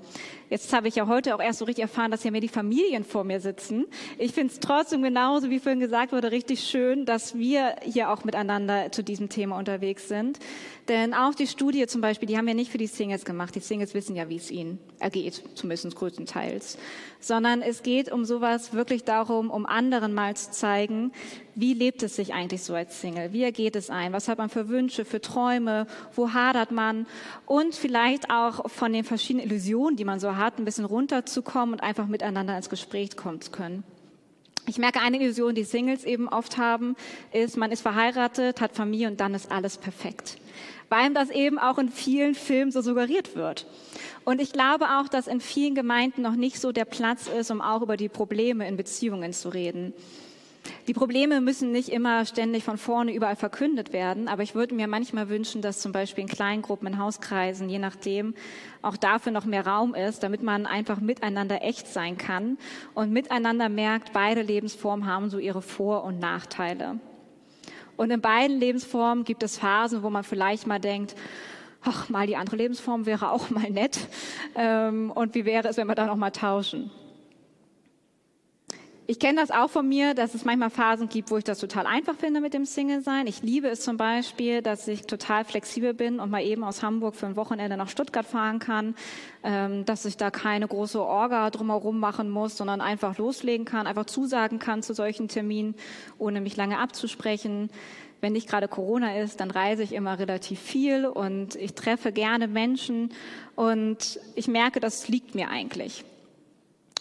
Jetzt 0.51 0.73
habe 0.73 0.87
ich 0.87 0.95
ja 0.95 1.09
heute 1.09 1.35
auch 1.35 1.41
erst 1.41 1.59
so 1.59 1.65
richtig 1.65 1.83
erfahren, 1.83 2.13
dass 2.13 2.23
hier 2.23 2.31
mehr 2.31 2.41
die 2.41 2.47
Familien 2.47 3.03
vor 3.03 3.25
mir 3.25 3.41
sitzen. 3.41 3.87
Ich 4.19 4.31
finde 4.31 4.53
es 4.53 4.61
trotzdem 4.61 5.03
genauso, 5.03 5.51
wie 5.51 5.59
vorhin 5.59 5.81
gesagt 5.81 6.13
wurde, 6.13 6.31
richtig 6.31 6.61
schön, 6.61 7.05
dass 7.05 7.37
wir 7.37 7.75
hier 7.83 8.09
auch 8.09 8.23
miteinander 8.23 8.93
zu 8.93 9.03
diesem 9.03 9.29
Thema 9.29 9.59
unterwegs 9.59 10.07
sind. 10.07 10.39
Denn 10.87 11.13
auch 11.13 11.35
die 11.35 11.49
Studie 11.49 11.85
zum 11.89 12.01
Beispiel, 12.01 12.29
die 12.29 12.39
haben 12.39 12.47
wir 12.47 12.55
nicht 12.55 12.71
für 12.71 12.79
die 12.79 12.87
Singles 12.87 13.25
gemacht. 13.25 13.57
Die 13.57 13.61
Singles 13.61 13.95
wissen 13.95 14.15
ja, 14.15 14.29
wie 14.29 14.37
es 14.37 14.53
ihnen 14.53 14.79
ergeht, 15.01 15.43
zumindest 15.57 15.97
größtenteils. 15.97 16.79
Sondern 17.19 17.63
es 17.63 17.83
geht 17.83 18.13
um 18.13 18.25
sowas 18.25 18.73
wirklich 18.73 19.03
darum, 19.03 19.51
um 19.51 19.67
anderen 19.67 20.15
mal 20.15 20.37
zu 20.37 20.53
zeigen, 20.53 21.11
wie 21.57 21.73
lebt 21.73 22.03
es 22.03 22.17
sich 22.17 22.35
eigentlich 22.35 22.63
so 22.63 22.75
als 22.75 23.01
Single? 23.01 23.33
Wie 23.33 23.43
ergeht 23.43 23.77
es 23.77 23.89
ein? 23.89 24.13
Was 24.13 24.29
hat 24.29 24.37
man 24.37 24.51
für 24.51 24.69
Wünsche, 24.69 25.07
für 25.07 25.23
Träume? 25.23 25.87
Wo 26.15 26.35
hadert 26.35 26.71
man? 26.71 27.07
Und 27.47 27.75
vielleicht 27.75 28.31
auch 28.31 28.71
von 28.71 28.93
den 28.93 29.05
verschiedenen 29.05 29.47
Illusionen, 29.47 29.97
die 29.97 30.05
man 30.05 30.21
so 30.21 30.37
hat, 30.37 30.59
ein 30.59 30.67
bisschen 30.67 30.85
runterzukommen 30.85 31.73
und 31.73 31.81
einfach 31.81 32.07
miteinander 32.07 32.55
ins 32.55 32.69
Gespräch 32.69 33.17
kommen 33.17 33.41
zu 33.41 33.51
können. 33.51 33.85
Ich 34.69 34.77
merke, 34.77 35.01
eine 35.01 35.19
Illusion, 35.19 35.55
die 35.55 35.65
Singles 35.65 36.05
eben 36.05 36.29
oft 36.29 36.59
haben, 36.59 36.95
ist, 37.33 37.57
man 37.57 37.73
ist 37.73 37.81
verheiratet, 37.81 38.61
hat 38.61 38.75
Familie 38.75 39.09
und 39.09 39.21
dann 39.21 39.33
ist 39.33 39.51
alles 39.51 39.79
perfekt. 39.79 40.37
Weil 40.91 41.15
das 41.15 41.31
eben 41.31 41.59
auch 41.59 41.79
in 41.79 41.89
vielen 41.89 42.35
Filmen 42.35 42.71
so 42.71 42.83
suggeriert 42.83 43.35
wird. 43.35 43.67
Und 44.25 44.43
ich 44.43 44.53
glaube 44.53 44.87
auch, 44.99 45.09
dass 45.09 45.27
in 45.27 45.41
vielen 45.41 45.75
Gemeinden 45.75 46.21
noch 46.21 46.37
nicht 46.37 46.61
so 46.61 46.73
der 46.73 46.85
Platz 46.85 47.29
ist, 47.29 47.51
um 47.51 47.63
auch 47.63 47.81
über 47.81 47.97
die 47.97 48.11
Probleme 48.11 48.69
in 48.69 48.77
Beziehungen 48.77 49.33
zu 49.33 49.49
reden. 49.49 49.95
Die 50.87 50.95
Probleme 50.95 51.41
müssen 51.41 51.73
nicht 51.73 51.89
immer 51.89 52.25
ständig 52.25 52.65
von 52.65 52.79
vorne 52.79 53.13
überall 53.13 53.37
verkündet 53.37 53.93
werden, 53.93 54.29
aber 54.29 54.43
ich 54.43 54.55
würde 54.55 54.75
mir 54.75 54.87
manchmal 54.87 55.29
wünschen, 55.29 55.63
dass 55.63 55.81
zum 55.81 55.93
Beispiel 55.93 56.23
in 56.23 56.29
Kleingruppen, 56.29 56.87
in 56.87 56.99
Hauskreisen, 56.99 57.69
je 57.69 57.79
nachdem, 57.79 58.35
auch 58.83 58.97
dafür 58.97 59.33
noch 59.33 59.45
mehr 59.45 59.67
Raum 59.67 59.95
ist, 59.95 60.23
damit 60.23 60.43
man 60.43 60.67
einfach 60.67 61.01
miteinander 61.01 61.63
echt 61.63 61.89
sein 61.89 62.17
kann 62.17 62.57
und 62.95 63.13
miteinander 63.13 63.69
merkt, 63.69 64.13
beide 64.13 64.43
Lebensformen 64.43 65.07
haben 65.07 65.29
so 65.29 65.39
ihre 65.39 65.63
Vor- 65.63 66.05
und 66.05 66.21
Nachteile. 66.21 67.01
Und 67.97 68.11
in 68.11 68.21
beiden 68.21 68.59
Lebensformen 68.59 69.25
gibt 69.25 69.43
es 69.43 69.59
Phasen, 69.59 70.03
wo 70.03 70.11
man 70.11 70.23
vielleicht 70.23 70.67
mal 70.67 70.79
denkt, 70.79 71.17
ach, 71.83 72.09
mal 72.09 72.27
die 72.27 72.37
andere 72.37 72.57
Lebensform 72.57 73.07
wäre 73.07 73.31
auch 73.31 73.51
mal 73.51 73.71
nett. 73.71 73.99
Ähm, 74.55 75.11
und 75.11 75.35
wie 75.35 75.45
wäre 75.45 75.69
es, 75.69 75.77
wenn 75.77 75.87
wir 75.87 75.95
da 75.95 76.07
noch 76.07 76.17
mal 76.17 76.31
tauschen? 76.31 76.91
Ich 79.09 79.21
kenne 79.21 79.41
das 79.41 79.53
auch 79.53 79.71
von 79.71 79.89
mir, 79.89 80.15
dass 80.15 80.35
es 80.35 80.45
manchmal 80.45 80.71
Phasen 80.71 81.09
gibt, 81.09 81.31
wo 81.31 81.37
ich 81.37 81.45
das 81.45 81.61
total 81.61 81.87
einfach 81.87 82.17
finde 82.17 82.41
mit 82.41 82.55
dem 82.55 82.65
Single-Sein. 82.65 83.29
Ich 83.29 83.41
liebe 83.41 83.69
es 83.69 83.83
zum 83.83 83.97
Beispiel, 83.97 84.63
dass 84.63 84.89
ich 84.89 85.03
total 85.03 85.45
flexibel 85.45 85.95
bin 85.95 86.19
und 86.19 86.29
mal 86.29 86.43
eben 86.43 86.65
aus 86.65 86.83
Hamburg 86.83 87.15
für 87.15 87.27
ein 87.27 87.37
Wochenende 87.37 87.77
nach 87.77 87.89
Stuttgart 87.89 88.27
fahren 88.27 88.59
kann, 88.59 88.97
ähm, 89.45 89.85
dass 89.85 90.07
ich 90.07 90.17
da 90.17 90.33
keine 90.33 90.67
große 90.67 91.01
Orga 91.01 91.51
drumherum 91.51 92.01
machen 92.01 92.31
muss, 92.31 92.57
sondern 92.57 92.81
einfach 92.81 93.17
loslegen 93.17 93.65
kann, 93.65 93.87
einfach 93.87 94.07
zusagen 94.07 94.59
kann 94.59 94.83
zu 94.83 94.93
solchen 94.93 95.29
Terminen, 95.29 95.77
ohne 96.19 96.41
mich 96.41 96.57
lange 96.57 96.79
abzusprechen. 96.79 97.71
Wenn 98.21 98.33
nicht 98.33 98.49
gerade 98.49 98.67
Corona 98.67 99.21
ist, 99.21 99.39
dann 99.39 99.53
reise 99.53 99.85
ich 99.85 99.93
immer 99.93 100.19
relativ 100.19 100.59
viel 100.59 101.07
und 101.07 101.55
ich 101.55 101.75
treffe 101.75 102.11
gerne 102.11 102.49
Menschen 102.49 103.13
und 103.55 104.19
ich 104.35 104.49
merke, 104.49 104.81
das 104.81 105.07
liegt 105.07 105.37
mir 105.37 105.49
eigentlich. 105.49 106.05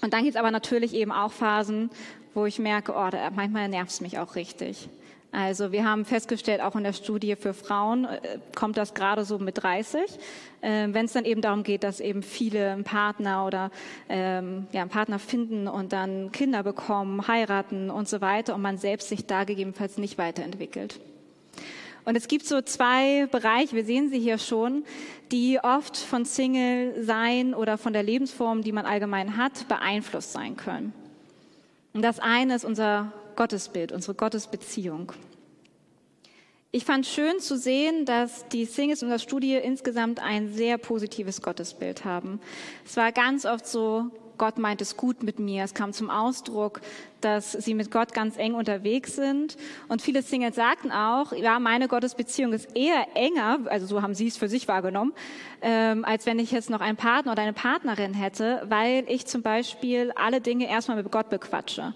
Und 0.02 0.14
dann 0.14 0.24
gibt 0.24 0.36
es 0.36 0.40
aber 0.40 0.52
natürlich 0.52 0.94
eben 0.94 1.12
auch 1.12 1.32
Phasen, 1.32 1.90
wo 2.34 2.46
ich 2.46 2.60
merke, 2.60 2.94
oh, 2.94 3.10
da, 3.10 3.30
manchmal 3.32 3.70
nervt 3.70 3.92
es 3.92 4.02
mich 4.02 4.20
auch 4.20 4.36
richtig. 4.36 4.90
Also 5.32 5.74
wir 5.74 5.84
haben 5.84 6.06
festgestellt, 6.06 6.62
auch 6.62 6.78
in 6.78 6.86
der 6.86 6.94
Studie 6.94 7.36
für 7.36 7.54
Frauen 7.54 8.06
äh, 8.06 8.40
kommt 8.56 8.78
das 8.78 8.94
gerade 8.94 9.26
so 9.26 9.38
mit 9.38 9.62
30, 9.62 10.02
äh, 10.62 10.88
wenn 10.92 11.06
es 11.06 11.14
dann 11.14 11.26
eben 11.26 11.42
darum 11.42 11.64
geht, 11.64 11.84
dass 11.84 12.00
eben 12.00 12.24
viele 12.24 12.72
einen 12.72 12.86
Partner 12.86 13.46
oder 13.46 13.70
ähm, 14.08 14.68
ja, 14.72 14.82
einen 14.82 14.90
Partner 14.90 15.20
finden 15.20 15.68
und 15.68 15.92
dann 15.92 16.32
Kinder 16.32 16.64
bekommen, 16.64 17.28
heiraten 17.28 17.90
und 17.90 18.08
so 18.08 18.22
weiter 18.22 18.56
und 18.56 18.62
man 18.62 18.78
selbst 18.78 19.10
sich 19.10 19.26
da 19.26 19.44
gegebenenfalls 19.44 19.98
nicht 19.98 20.18
weiterentwickelt. 20.18 21.02
Und 22.06 22.16
es 22.16 22.28
gibt 22.28 22.46
so 22.46 22.62
zwei 22.62 23.28
Bereiche, 23.32 23.76
wir 23.76 23.84
sehen 23.84 24.10
sie 24.10 24.20
hier 24.20 24.38
schon, 24.38 24.86
die 25.32 25.60
oft 25.62 25.98
von 25.98 26.24
Single 26.24 27.04
sein 27.04 27.56
oder 27.56 27.80
von 27.80 27.94
der 27.94 28.04
Lebensform, 28.04 28.62
die 28.62 28.72
man 28.72 28.86
allgemein 28.86 29.38
hat, 29.38 29.68
beeinflusst 29.68 30.32
sein 30.32 30.56
können. 30.56 30.94
Und 31.94 32.04
das 32.04 32.20
eine 32.20 32.56
ist 32.56 32.64
unser 32.64 33.12
Gottesbild, 33.36 33.92
unsere 33.92 34.14
Gottesbeziehung. 34.14 35.14
Ich 36.72 36.86
fand 36.86 37.08
schön 37.08 37.40
zu 37.40 37.58
sehen, 37.58 38.06
dass 38.06 38.48
die 38.50 38.66
Singles 38.66 39.02
in 39.02 39.10
der 39.10 39.18
Studie 39.18 39.56
insgesamt 39.56 40.22
ein 40.22 40.54
sehr 40.54 40.78
positives 40.78 41.42
Gottesbild 41.42 42.06
haben. 42.06 42.40
Es 42.86 42.98
war 42.98 43.14
ganz 43.14 43.46
oft 43.46 43.66
so, 43.66 44.12
Gott 44.38 44.58
meint 44.58 44.82
es 44.82 44.98
gut 44.98 45.24
mit 45.24 45.40
mir. 45.40 45.64
Es 45.64 45.74
kam 45.74 45.94
zum 45.94 46.10
Ausdruck, 46.10 46.82
dass 47.22 47.52
sie 47.52 47.74
mit 47.74 47.92
Gott 47.92 48.14
ganz 48.14 48.38
eng 48.38 48.54
unterwegs 48.54 49.16
sind. 49.16 49.58
Und 49.88 50.02
viele 50.02 50.22
Singles 50.22 50.56
sagten 50.56 50.92
auch, 50.92 51.32
ja, 51.34 51.60
meine 51.60 51.88
Gottesbeziehung 51.88 52.54
ist 52.54 52.76
eher 52.76 53.08
enger, 53.16 53.60
also 53.66 53.86
so 53.86 54.02
haben 54.02 54.14
sie 54.14 54.28
es 54.28 54.38
für 54.38 54.48
sich 54.48 54.68
wahrgenommen, 54.68 55.14
ähm, 55.62 56.06
als 56.06 56.26
wenn 56.26 56.40
ich 56.40 56.52
jetzt 56.52 56.70
noch 56.70 56.82
einen 56.82 56.98
Partner 56.98 57.32
oder 57.32 57.42
eine 57.42 57.54
Partnerin 57.54 58.14
hätte, 58.14 58.62
weil 58.70 59.06
ich 59.08 59.26
zum 59.26 59.42
Beispiel 59.42 60.12
alle 60.16 60.42
Dinge 60.42 60.70
erstmal 60.70 60.98
mit 60.98 61.12
Gott 61.12 61.30
bequatsche. 61.30 61.94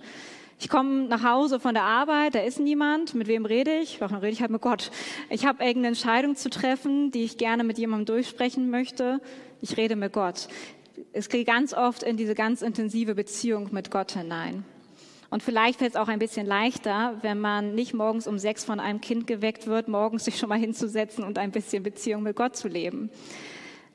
Ich 0.62 0.68
komme 0.68 1.08
nach 1.08 1.24
Hause 1.24 1.62
von 1.62 1.74
der 1.74 1.84
Arbeit, 1.84 2.36
da 2.36 2.40
ist 2.40 2.60
niemand. 2.60 3.14
Mit 3.16 3.28
wem 3.28 3.46
rede 3.46 3.80
ich? 3.80 4.02
Warum 4.02 4.18
rede 4.18 4.34
ich 4.34 4.42
halt 4.42 4.52
mit 4.52 4.62
Gott? 4.62 4.92
Ich 5.30 5.46
habe 5.46 5.64
irgendeine 5.64 5.88
Entscheidung 5.90 6.36
zu 6.36 6.50
treffen, 6.50 7.12
die 7.12 7.24
ich 7.24 7.38
gerne 7.38 7.64
mit 7.64 7.78
jemandem 7.78 8.14
durchsprechen 8.14 8.70
möchte. 8.70 9.22
Ich 9.62 9.78
rede 9.78 9.96
mit 9.96 10.12
Gott 10.12 10.50
es 11.14 11.30
geht 11.30 11.48
ganz 11.48 11.74
oft 11.74 12.04
in 12.04 12.18
diese 12.18 12.36
ganz 12.36 12.62
intensive 12.62 13.16
Beziehung 13.16 13.70
mit 13.72 13.92
Gott 13.92 14.12
hinein. 14.12 14.64
Und 15.30 15.44
vielleicht 15.44 15.80
fällt 15.80 15.92
es 15.92 15.96
auch 15.96 16.08
ein 16.08 16.20
bisschen 16.20 16.48
leichter, 16.48 17.18
wenn 17.22 17.40
man 17.40 17.76
nicht 17.76 17.94
morgens 17.94 18.28
um 18.28 18.40
sechs 18.40 18.64
von 18.64 18.80
einem 18.80 19.00
Kind 19.00 19.28
geweckt 19.28 19.68
wird, 19.68 19.88
morgens 19.88 20.26
sich 20.26 20.38
schon 20.40 20.50
mal 20.50 20.58
hinzusetzen 20.58 21.24
und 21.24 21.38
ein 21.38 21.52
bisschen 21.52 21.84
Beziehung 21.84 22.24
mit 22.24 22.36
Gott 22.36 22.56
zu 22.56 22.68
leben. 22.68 23.12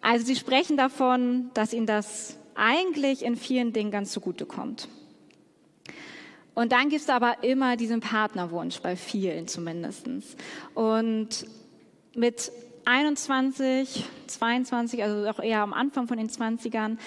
Also 0.00 0.26
sie 0.26 0.37
sprechen 0.37 0.76
davon, 0.76 1.50
dass 1.54 1.73
ihnen 1.73 1.87
das 1.87 2.38
eigentlich 2.54 3.25
in 3.25 3.37
vielen 3.37 3.73
Dingen 3.73 3.90
ganz 3.90 4.12
zugute 4.12 4.46
kommt. 4.46 4.88
Und 6.54 6.70
dann 6.70 6.88
gibt 6.88 7.02
es 7.02 7.08
aber 7.08 7.42
immer 7.42 7.76
diesen 7.76 8.00
Partnerwunsch, 8.00 8.80
bei 8.80 8.94
vielen 8.94 9.49
zumindest. 9.49 10.06
Und 10.75 11.46
mit 12.14 12.52
21, 12.84 14.04
22, 14.26 15.02
also 15.02 15.28
auch 15.28 15.42
eher 15.42 15.60
am 15.60 15.72
Anfang 15.72 16.06
von 16.06 16.18
den 16.18 16.28
20ern, 16.28 16.98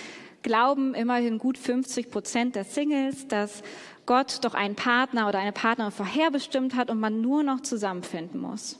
glauben 0.43 0.93
immerhin 0.93 1.37
gut 1.37 1.57
50 1.57 2.11
Prozent 2.11 2.55
der 2.55 2.63
Singles, 2.63 3.27
dass 3.27 3.63
Gott 4.05 4.39
doch 4.43 4.53
einen 4.53 4.75
Partner 4.75 5.27
oder 5.27 5.39
eine 5.39 5.51
Partnerin 5.51 5.91
vorherbestimmt 5.91 6.75
hat 6.75 6.89
und 6.89 6.99
man 6.99 7.21
nur 7.21 7.43
noch 7.43 7.61
zusammenfinden 7.61 8.39
muss. 8.39 8.79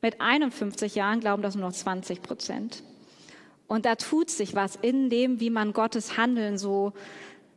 Mit 0.00 0.20
51 0.20 0.94
Jahren 0.94 1.20
glauben 1.20 1.42
das 1.42 1.54
nur 1.54 1.68
noch 1.68 1.74
20 1.74 2.22
Prozent. 2.22 2.82
Und 3.66 3.84
da 3.84 3.96
tut 3.96 4.30
sich 4.30 4.54
was 4.54 4.76
in 4.76 5.10
dem, 5.10 5.40
wie 5.40 5.50
man 5.50 5.72
Gottes 5.72 6.16
Handeln 6.16 6.56
so 6.56 6.94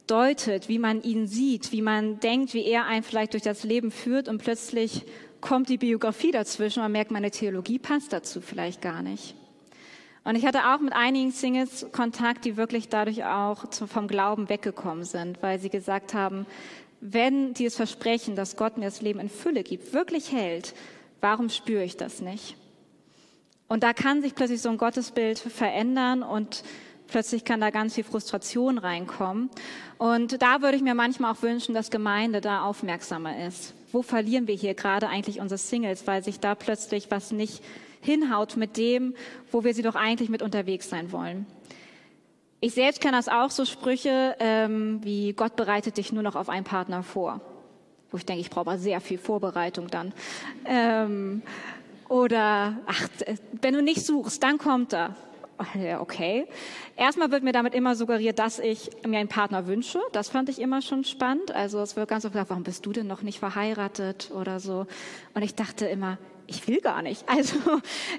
deutet, 0.08 0.68
wie 0.68 0.80
man 0.80 1.02
ihn 1.04 1.28
sieht, 1.28 1.72
wie 1.72 1.82
man 1.82 2.20
denkt, 2.20 2.54
wie 2.54 2.66
er 2.66 2.86
einen 2.86 3.04
vielleicht 3.04 3.34
durch 3.34 3.44
das 3.44 3.64
Leben 3.64 3.92
führt 3.92 4.28
und 4.28 4.40
plötzlich 4.40 5.06
kommt 5.42 5.70
die 5.70 5.78
Biografie 5.78 6.32
dazwischen 6.32 6.84
und 6.84 6.92
merkt, 6.92 7.12
meine 7.12 7.32
Theologie 7.32 7.80
passt 7.80 8.14
dazu 8.14 8.42
vielleicht 8.42 8.82
gar 8.82 9.02
nicht. 9.02 9.36
Und 10.24 10.36
ich 10.36 10.46
hatte 10.46 10.72
auch 10.72 10.80
mit 10.80 10.94
einigen 10.94 11.32
Singles 11.32 11.88
Kontakt, 11.92 12.46
die 12.46 12.56
wirklich 12.56 12.90
dadurch 12.90 13.26
auch 13.26 13.66
vom 13.74 14.08
Glauben 14.08 14.50
weggekommen 14.50 15.04
sind, 15.04 15.42
weil 15.42 15.60
sie 15.60 15.70
gesagt 15.70 16.14
haben, 16.14 16.46
wenn 17.00 17.56
dieses 17.56 17.76
Versprechen, 17.76 18.36
dass 18.36 18.56
Gott 18.56 18.78
mir 18.78 18.86
das 18.86 19.02
Leben 19.02 19.20
in 19.20 19.30
Fülle 19.30 19.64
gibt, 19.64 19.94
wirklich 19.94 20.32
hält, 20.32 20.76
warum 21.20 21.50
spüre 21.50 21.84
ich 21.84 21.98
das 21.98 22.22
nicht? 22.22 22.56
Und 23.68 23.82
da 23.84 23.94
kann 23.94 24.22
sich 24.22 24.36
plötzlich 24.36 24.62
so 24.62 24.70
ein 24.70 24.78
Gottesbild 24.78 25.40
verändern 25.40 26.22
und 26.22 26.64
Plötzlich 27.12 27.44
kann 27.44 27.60
da 27.60 27.72
ganz 27.72 27.96
viel 27.96 28.06
Frustration 28.06 28.78
reinkommen. 28.78 29.50
Und 29.98 30.42
da 30.42 30.62
würde 30.62 30.78
ich 30.78 30.82
mir 30.82 30.96
manchmal 30.96 31.34
auch 31.34 31.42
wünschen, 31.42 31.76
dass 31.76 31.92
Gemeinde 31.92 32.40
da 32.40 32.62
aufmerksamer 32.62 33.46
ist. 33.46 33.74
Wo 33.92 34.02
verlieren 34.02 34.48
wir 34.48 34.56
hier 34.56 34.74
gerade 34.74 35.08
eigentlich 35.08 35.40
unsere 35.40 35.58
Singles, 35.58 36.08
weil 36.08 36.24
sich 36.24 36.40
da 36.40 36.56
plötzlich 36.56 37.12
was 37.12 37.32
nicht 37.32 37.64
hinhaut 38.02 38.58
mit 38.58 38.78
dem, 38.78 39.16
wo 39.52 39.64
wir 39.64 39.74
sie 39.74 39.84
doch 39.84 39.96
eigentlich 39.96 40.30
mit 40.30 40.42
unterwegs 40.42 40.90
sein 40.90 41.12
wollen. 41.12 41.46
Ich 42.60 42.74
selbst 42.74 43.02
kenne 43.02 43.18
das 43.18 43.28
auch, 43.28 43.50
so 43.50 43.66
Sprüche 43.66 44.36
ähm, 44.40 45.00
wie 45.04 45.34
Gott 45.34 45.56
bereitet 45.56 45.98
dich 45.98 46.12
nur 46.12 46.24
noch 46.24 46.36
auf 46.36 46.50
einen 46.50 46.64
Partner 46.64 47.04
vor. 47.04 47.42
Wo 48.12 48.18
ich 48.18 48.26
denke, 48.26 48.42
ich 48.42 48.50
brauche 48.50 48.70
aber 48.70 48.78
sehr 48.78 49.02
viel 49.02 49.18
Vorbereitung 49.18 49.88
dann. 49.88 50.14
Ähm, 50.66 51.42
oder, 52.08 52.78
ach, 52.86 53.08
wenn 53.62 53.74
du 53.74 53.82
nicht 53.82 54.06
suchst, 54.06 54.44
dann 54.44 54.58
kommt 54.58 54.94
er. 54.94 55.16
Okay. 56.00 56.48
Erstmal 56.98 57.32
wird 57.32 57.44
mir 57.44 57.52
damit 57.52 57.74
immer 57.74 57.96
suggeriert, 57.96 58.40
dass 58.40 58.60
ich 58.60 58.90
mir 59.06 59.20
einen 59.20 59.30
Partner 59.30 59.68
wünsche. 59.68 60.00
Das 60.12 60.30
fand 60.30 60.50
ich 60.50 60.60
immer 60.60 60.82
schon 60.82 61.04
spannend. 61.04 61.52
Also 61.54 61.80
es 61.80 61.96
wird 61.96 62.10
ganz 62.10 62.26
oft 62.26 62.34
gesagt, 62.34 62.50
warum 62.50 62.64
bist 62.64 62.86
du 62.86 62.92
denn 62.92 63.08
noch 63.08 63.22
nicht 63.22 63.40
verheiratet 63.40 64.32
oder 64.32 64.60
so. 64.60 64.88
Und 65.34 65.42
ich 65.42 65.56
dachte 65.56 65.86
immer, 65.86 66.18
ich 66.48 66.68
will 66.68 66.82
gar 66.82 67.02
nicht. 67.02 67.26
Also, 67.32 67.58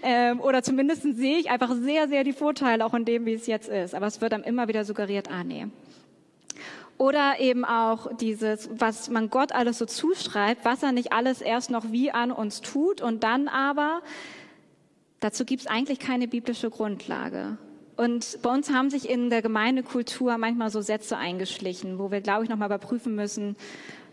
ähm, 0.03 0.41
oder 0.41 0.63
zumindest 0.63 1.03
sehe 1.03 1.39
ich 1.39 1.51
einfach 1.51 1.75
sehr, 1.75 2.09
sehr 2.09 2.25
die 2.25 2.33
Vorteile 2.33 2.85
auch 2.85 2.95
in 2.95 3.05
dem, 3.05 3.27
wie 3.27 3.35
es 3.35 3.47
jetzt 3.47 3.69
ist. 3.69 3.95
Aber 3.95 4.07
es 4.07 4.21
wird 4.21 4.33
dann 4.33 4.43
immer 4.43 4.69
wieder 4.69 4.85
suggeriert, 4.85 5.31
ah 5.31 5.45
nee. 5.45 5.67
Oder 6.99 7.41
eben 7.41 7.65
auch 7.65 8.15
dieses, 8.17 8.71
was 8.73 9.11
man 9.11 9.29
Gott 9.29 9.53
alles 9.53 9.79
so 9.79 9.87
zuschreibt, 9.87 10.65
was 10.65 10.83
er 10.83 10.93
nicht 10.93 11.13
alles 11.13 11.41
erst 11.41 11.71
noch 11.71 11.91
wie 11.91 12.13
an 12.13 12.31
uns 12.31 12.61
tut 12.61 13.01
und 13.01 13.25
dann 13.25 13.49
aber, 13.49 14.03
dazu 15.23 15.45
gibt 15.45 15.63
es 15.63 15.67
eigentlich 15.67 15.99
keine 15.99 16.29
biblische 16.29 16.69
Grundlage. 16.69 17.57
Und 17.97 18.39
bei 18.43 18.51
uns 18.51 18.71
haben 18.71 18.91
sich 18.91 19.09
in 19.09 19.31
der 19.31 19.43
Gemeindekultur 19.43 20.37
manchmal 20.39 20.71
so 20.71 20.81
Sätze 20.81 21.17
eingeschlichen, 21.17 21.99
wo 21.99 22.11
wir, 22.11 22.21
glaube 22.21 22.45
ich, 22.45 22.51
nochmal 22.51 22.69
überprüfen 22.69 23.15
müssen, 23.15 23.57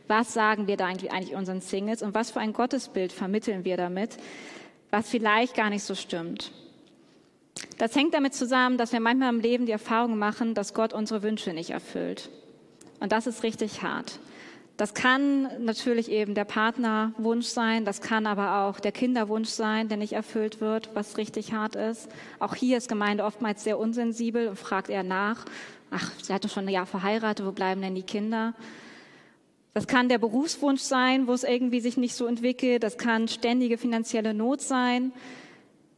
was 0.07 0.33
sagen 0.33 0.67
wir 0.67 0.77
da 0.77 0.85
eigentlich 0.85 1.35
unseren 1.35 1.61
Singles 1.61 2.01
und 2.01 2.13
was 2.13 2.31
für 2.31 2.39
ein 2.39 2.53
Gottesbild 2.53 3.11
vermitteln 3.11 3.63
wir 3.63 3.77
damit, 3.77 4.17
was 4.89 5.09
vielleicht 5.09 5.55
gar 5.55 5.69
nicht 5.69 5.83
so 5.83 5.95
stimmt. 5.95 6.51
Das 7.77 7.95
hängt 7.95 8.13
damit 8.13 8.33
zusammen, 8.33 8.77
dass 8.77 8.91
wir 8.91 8.99
manchmal 8.99 9.33
im 9.33 9.39
Leben 9.39 9.65
die 9.65 9.71
Erfahrung 9.71 10.17
machen, 10.17 10.53
dass 10.53 10.73
Gott 10.73 10.93
unsere 10.93 11.23
Wünsche 11.23 11.53
nicht 11.53 11.69
erfüllt. 11.69 12.29
Und 12.99 13.11
das 13.11 13.27
ist 13.27 13.43
richtig 13.43 13.81
hart. 13.81 14.19
Das 14.79 14.93
kann 14.93 15.65
natürlich 15.65 16.09
eben 16.09 16.35
der 16.35 16.45
Partnerwunsch 16.45 17.47
sein, 17.47 17.83
das 17.83 17.99
kann 17.99 18.25
aber 18.25 18.63
auch 18.63 18.79
der 18.79 18.93
Kinderwunsch 18.93 19.49
sein, 19.49 19.89
der 19.89 19.97
nicht 19.97 20.13
erfüllt 20.13 20.61
wird, 20.61 20.91
was 20.93 21.17
richtig 21.17 21.51
hart 21.51 21.75
ist. 21.75 22.07
Auch 22.39 22.55
hier 22.55 22.77
ist 22.77 22.87
Gemeinde 22.87 23.25
oftmals 23.25 23.65
sehr 23.65 23.77
unsensibel 23.77 24.47
und 24.47 24.57
fragt 24.57 24.87
eher 24.87 25.03
nach, 25.03 25.43
ach, 25.91 26.13
sie 26.23 26.33
hat 26.33 26.45
doch 26.45 26.49
schon 26.49 26.65
ein 26.65 26.73
Jahr 26.73 26.85
verheiratet, 26.85 27.45
wo 27.45 27.51
bleiben 27.51 27.81
denn 27.81 27.93
die 27.93 28.03
Kinder? 28.03 28.53
Das 29.73 29.85
kann 29.85 30.07
der 30.07 30.17
Berufswunsch 30.17 30.79
sein, 30.79 31.27
wo 31.27 31.33
es 31.33 31.43
irgendwie 31.43 31.81
sich 31.81 31.97
nicht 31.97 32.15
so 32.15 32.25
entwickelt. 32.25 32.81
Das 32.81 32.97
kann 32.97 33.27
ständige 33.27 33.77
finanzielle 33.77 34.33
Not 34.33 34.61
sein. 34.61 35.11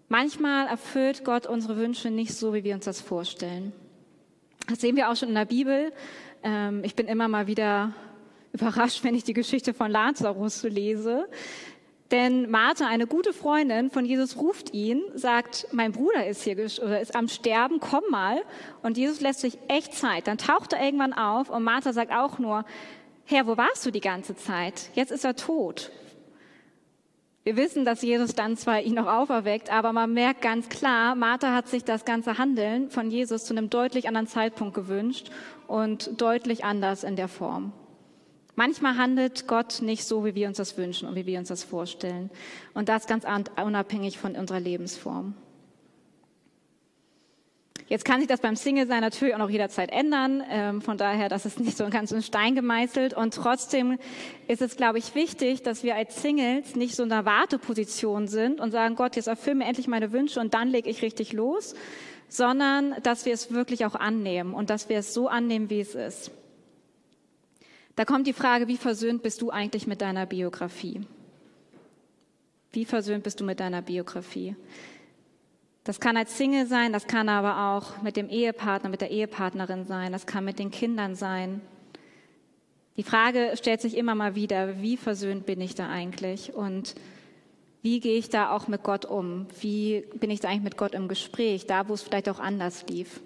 Manchmal 0.10 0.66
erfüllt 0.66 1.24
Gott 1.24 1.46
unsere 1.46 1.78
Wünsche 1.78 2.10
nicht 2.10 2.34
so, 2.34 2.56
wie 2.56 2.64
wir 2.64 2.74
uns 2.74 2.86
das 2.86 3.00
vorstellen. 3.00 3.74
Das 4.68 4.82
sehen 4.82 4.96
wir 4.96 5.12
auch 5.12 5.16
schon 5.16 5.30
in 5.30 5.36
der 5.36 5.46
Bibel. 5.46 5.94
Ähm, 6.42 6.84
ich 6.84 6.96
bin 6.96 7.06
immer 7.06 7.28
mal 7.28 7.46
wieder 7.46 7.94
überrascht, 8.54 9.04
wenn 9.04 9.16
ich 9.16 9.24
die 9.24 9.34
Geschichte 9.34 9.74
von 9.74 9.92
Lazarus 9.92 10.64
lese. 10.64 11.28
Denn 12.12 12.52
Martha, 12.52 12.88
eine 12.88 13.08
gute 13.08 13.32
Freundin 13.32 13.90
von 13.90 14.04
Jesus, 14.04 14.36
ruft 14.36 14.74
ihn, 14.74 15.02
sagt, 15.14 15.68
mein 15.72 15.94
Bruder 15.94 16.28
ist 16.28 16.44
hier 16.44 16.58
oder 16.58 17.00
ist 17.00 17.16
am 17.16 17.30
Sterben, 17.30 17.80
komm 17.80 18.04
mal. 18.10 18.42
Und 18.82 18.98
Jesus 18.98 19.22
lässt 19.22 19.40
sich 19.40 19.58
echt 19.70 19.94
Zeit. 19.94 20.28
Dann 20.28 20.38
taucht 20.38 20.74
er 20.74 20.84
irgendwann 20.84 21.14
auf 21.14 21.50
und 21.50 21.64
Martha 21.64 21.94
sagt 21.94 22.12
auch 22.12 22.38
nur, 22.38 22.66
Herr, 23.24 23.48
wo 23.48 23.56
warst 23.56 23.86
du 23.86 23.92
die 23.92 24.02
ganze 24.02 24.36
Zeit? 24.36 24.90
Jetzt 24.94 25.12
ist 25.12 25.24
er 25.24 25.38
tot. 25.38 25.90
Wir 27.44 27.56
wissen, 27.56 27.86
dass 27.86 28.02
Jesus 28.02 28.36
dann 28.36 28.58
zwar 28.58 28.82
ihn 28.82 28.94
noch 28.94 29.08
auferweckt, 29.08 29.72
aber 29.72 29.94
man 29.94 30.14
merkt 30.14 30.42
ganz 30.42 30.70
klar, 30.70 31.16
Martha 31.16 31.56
hat 31.56 31.70
sich 31.70 31.84
das 31.84 32.04
ganze 32.06 32.38
Handeln 32.38 32.92
von 32.92 33.10
Jesus 33.10 33.46
zu 33.46 33.54
einem 33.56 33.70
deutlich 33.70 34.08
anderen 34.08 34.28
Zeitpunkt 34.28 34.76
gewünscht 34.76 35.32
und 35.66 36.22
deutlich 36.22 36.66
anders 36.66 37.04
in 37.04 37.16
der 37.16 37.30
Form. 37.30 37.72
Manchmal 38.56 38.98
handelt 38.98 39.48
Gott 39.48 39.82
nicht 39.82 40.04
so, 40.04 40.26
wie 40.26 40.36
wir 40.36 40.48
uns 40.48 40.58
das 40.58 40.78
wünschen 40.78 41.08
und 41.08 41.16
wie 41.16 41.26
wir 41.26 41.40
uns 41.40 41.48
das 41.48 41.64
vorstellen. 41.64 42.30
Und 42.74 42.90
das 42.90 43.08
ganz 43.08 43.26
unabhängig 43.56 44.18
von 44.18 44.36
unserer 44.36 44.60
Lebensform. 44.60 45.36
Jetzt 47.92 48.06
kann 48.06 48.20
sich 48.20 48.30
das 48.30 48.40
beim 48.40 48.56
Single-Sein 48.56 49.02
natürlich 49.02 49.34
auch 49.34 49.40
noch 49.40 49.50
jederzeit 49.50 49.92
ändern. 49.92 50.42
Ähm, 50.50 50.82
von 50.82 50.98
daher, 50.98 51.28
das 51.28 51.46
ist 51.46 51.60
nicht 51.60 51.76
so 51.76 51.90
ganz 51.90 52.14
in 52.14 52.24
Stein 52.24 52.56
gemeißelt. 52.56 53.14
Und 53.14 53.34
trotzdem 53.34 53.98
ist 54.48 54.62
es, 54.62 54.78
glaube 54.78 54.98
ich, 54.98 55.14
wichtig, 55.14 55.62
dass 55.64 55.84
wir 55.84 55.96
als 55.96 56.22
Singles 56.22 56.78
nicht 56.78 56.96
so 56.96 57.04
in 57.04 57.12
einer 57.12 57.26
Warteposition 57.26 58.30
sind 58.30 58.62
und 58.62 58.72
sagen, 58.72 58.96
Gott, 58.96 59.18
jetzt 59.18 59.28
erfüll 59.28 59.56
mir 59.56 59.66
endlich 59.66 59.90
meine 59.90 60.14
Wünsche 60.14 60.40
und 60.40 60.54
dann 60.54 60.70
lege 60.70 60.90
ich 60.90 61.02
richtig 61.02 61.34
los, 61.34 61.76
sondern 62.30 62.96
dass 63.04 63.26
wir 63.26 63.34
es 63.34 63.52
wirklich 63.52 63.86
auch 63.86 63.96
annehmen 63.96 64.54
und 64.54 64.70
dass 64.70 64.88
wir 64.88 65.00
es 65.00 65.14
so 65.14 65.28
annehmen, 65.28 65.70
wie 65.70 65.82
es 65.82 65.94
ist. 65.94 66.32
Da 67.96 68.06
kommt 68.06 68.28
die 68.28 68.34
Frage, 68.34 68.68
wie 68.68 68.78
versöhnt 68.78 69.22
bist 69.22 69.42
du 69.42 69.50
eigentlich 69.50 69.88
mit 69.88 70.02
deiner 70.02 70.26
Biografie? 70.26 71.02
Wie 72.72 72.86
versöhnt 72.86 73.24
bist 73.24 73.40
du 73.40 73.44
mit 73.44 73.60
deiner 73.60 73.82
Biografie? 73.82 74.56
Das 75.84 76.00
kann 76.00 76.16
als 76.16 76.38
Single 76.38 76.68
sein, 76.68 76.94
das 76.94 77.08
kann 77.08 77.28
aber 77.28 77.76
auch 77.76 78.02
mit 78.02 78.16
dem 78.16 78.30
Ehepartner, 78.30 78.90
mit 78.90 79.02
der 79.02 79.12
Ehepartnerin 79.12 79.86
sein, 79.86 80.12
das 80.12 80.26
kann 80.26 80.46
mit 80.46 80.60
den 80.60 80.72
Kindern 80.72 81.16
sein. 81.16 81.62
Die 82.98 83.04
Frage 83.04 83.54
stellt 83.56 83.82
sich 83.82 83.98
immer 83.98 84.16
mal 84.16 84.36
wieder, 84.36 84.82
wie 84.82 84.96
versöhnt 84.96 85.46
bin 85.46 85.60
ich 85.60 85.76
da 85.76 85.90
eigentlich 85.90 86.54
und 86.54 86.96
wie 87.82 88.00
gehe 88.00 88.18
ich 88.18 88.30
da 88.30 88.52
auch 88.56 88.68
mit 88.68 88.84
Gott 88.84 89.06
um? 89.06 89.48
Wie 89.60 90.06
bin 90.14 90.30
ich 90.30 90.40
da 90.40 90.50
eigentlich 90.50 90.64
mit 90.64 90.78
Gott 90.78 90.94
im 90.94 91.08
Gespräch, 91.08 91.66
da 91.66 91.90
wo 91.90 91.96
es 91.96 92.04
vielleicht 92.04 92.30
auch 92.30 92.40
anders 92.40 92.86
lief? 92.88 93.22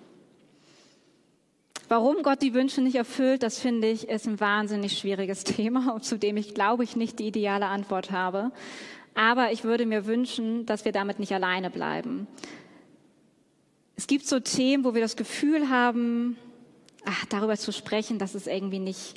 Warum 1.87 2.23
Gott 2.23 2.41
die 2.41 2.55
Wünsche 2.55 2.81
nicht 2.81 2.95
erfüllt, 2.95 3.43
das 3.43 3.59
finde 3.59 3.89
ich, 3.89 4.09
ist 4.09 4.27
ein 4.27 4.39
wahnsinnig 4.39 4.97
schwieriges 4.97 5.43
Thema, 5.43 6.01
zu 6.01 6.17
dem 6.17 6.37
ich 6.37 6.53
glaube 6.53 6.83
ich 6.83 6.95
nicht 6.95 7.19
die 7.19 7.27
ideale 7.27 7.67
Antwort 7.67 8.11
habe. 8.11 8.51
Aber 9.13 9.51
ich 9.51 9.63
würde 9.63 9.85
mir 9.85 10.05
wünschen, 10.05 10.65
dass 10.65 10.83
wir 10.83 10.91
damit 10.91 11.19
nicht 11.19 11.33
alleine 11.33 11.69
bleiben. 11.69 12.27
Es 13.95 14.07
gibt 14.07 14.27
so 14.27 14.39
Themen, 14.39 14.83
wo 14.83 14.93
wir 14.93 15.01
das 15.01 15.15
Gefühl 15.15 15.69
haben, 15.69 16.37
ach, 17.05 17.25
darüber 17.27 17.55
zu 17.55 17.71
sprechen, 17.71 18.19
das 18.19 18.35
ist 18.35 18.47
irgendwie 18.47 18.79
nicht, 18.79 19.15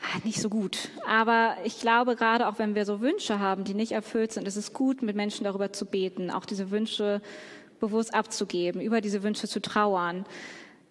ah, 0.00 0.18
nicht 0.24 0.40
so 0.40 0.48
gut. 0.48 0.88
Aber 1.06 1.56
ich 1.64 1.80
glaube, 1.80 2.16
gerade 2.16 2.48
auch 2.48 2.58
wenn 2.58 2.74
wir 2.74 2.86
so 2.86 3.00
Wünsche 3.00 3.38
haben, 3.38 3.64
die 3.64 3.74
nicht 3.74 3.92
erfüllt 3.92 4.32
sind, 4.32 4.48
ist 4.48 4.56
es 4.56 4.72
gut, 4.72 5.02
mit 5.02 5.14
Menschen 5.14 5.44
darüber 5.44 5.72
zu 5.72 5.84
beten, 5.84 6.30
auch 6.30 6.46
diese 6.46 6.70
Wünsche 6.70 7.20
bewusst 7.80 8.14
abzugeben, 8.14 8.80
über 8.80 9.02
diese 9.02 9.22
Wünsche 9.22 9.46
zu 9.46 9.60
trauern 9.60 10.24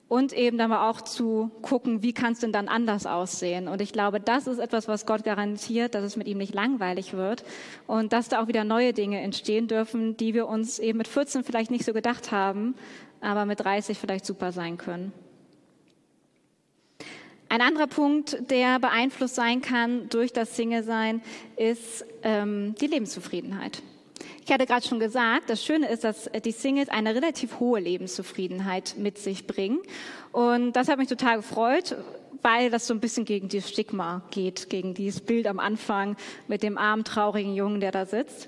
und 0.09 0.31
eben 0.31 0.57
dann 0.57 0.71
auch 0.71 1.01
zu 1.01 1.51
gucken, 1.61 2.01
wie 2.01 2.13
kann 2.13 2.33
es 2.33 2.39
denn 2.39 2.51
dann 2.51 2.67
anders 2.67 3.05
aussehen. 3.05 3.67
Und 3.67 3.81
ich 3.81 3.91
glaube, 3.91 4.19
das 4.19 4.47
ist 4.47 4.59
etwas, 4.59 4.87
was 4.87 5.05
Gott 5.05 5.23
garantiert, 5.23 5.95
dass 5.95 6.03
es 6.03 6.15
mit 6.15 6.27
ihm 6.27 6.37
nicht 6.37 6.53
langweilig 6.53 7.13
wird 7.13 7.43
und 7.87 8.13
dass 8.13 8.29
da 8.29 8.41
auch 8.41 8.47
wieder 8.47 8.63
neue 8.63 8.93
Dinge 8.93 9.19
entstehen 9.19 9.67
dürfen, 9.67 10.15
die 10.15 10.33
wir 10.33 10.47
uns 10.47 10.79
eben 10.79 10.97
mit 10.97 11.07
14 11.07 11.43
vielleicht 11.43 11.71
nicht 11.71 11.83
so 11.83 11.93
gedacht 11.93 12.31
haben, 12.31 12.75
aber 13.19 13.45
mit 13.45 13.59
30 13.59 13.97
vielleicht 13.97 14.25
super 14.25 14.51
sein 14.51 14.77
können. 14.77 15.11
Ein 17.49 17.61
anderer 17.61 17.87
Punkt, 17.87 18.37
der 18.49 18.79
beeinflusst 18.79 19.35
sein 19.35 19.61
kann 19.61 20.09
durch 20.09 20.33
das 20.33 20.55
Single-Sein, 20.55 21.21
ist 21.55 22.05
ähm, 22.23 22.75
die 22.79 22.87
Lebenszufriedenheit. 22.87 23.81
Ich 24.47 24.53
hatte 24.53 24.65
gerade 24.65 24.87
schon 24.87 25.01
gesagt, 25.01 25.49
das 25.49 25.61
Schöne 25.61 25.89
ist, 25.89 26.05
dass 26.05 26.29
die 26.45 26.53
Singles 26.53 26.87
eine 26.87 27.13
relativ 27.13 27.59
hohe 27.59 27.81
Lebenszufriedenheit 27.81 28.95
mit 28.97 29.17
sich 29.17 29.45
bringen. 29.45 29.79
Und 30.31 30.71
das 30.71 30.87
hat 30.87 30.99
mich 30.99 31.09
total 31.09 31.35
gefreut, 31.35 31.97
weil 32.43 32.69
das 32.69 32.87
so 32.87 32.93
ein 32.93 33.01
bisschen 33.01 33.25
gegen 33.25 33.49
dieses 33.49 33.69
Stigma 33.69 34.21
geht, 34.31 34.69
gegen 34.69 34.93
dieses 34.93 35.19
Bild 35.19 35.47
am 35.47 35.59
Anfang 35.59 36.15
mit 36.47 36.63
dem 36.63 36.77
armen, 36.77 37.03
traurigen 37.03 37.55
Jungen, 37.55 37.81
der 37.81 37.91
da 37.91 38.05
sitzt. 38.05 38.47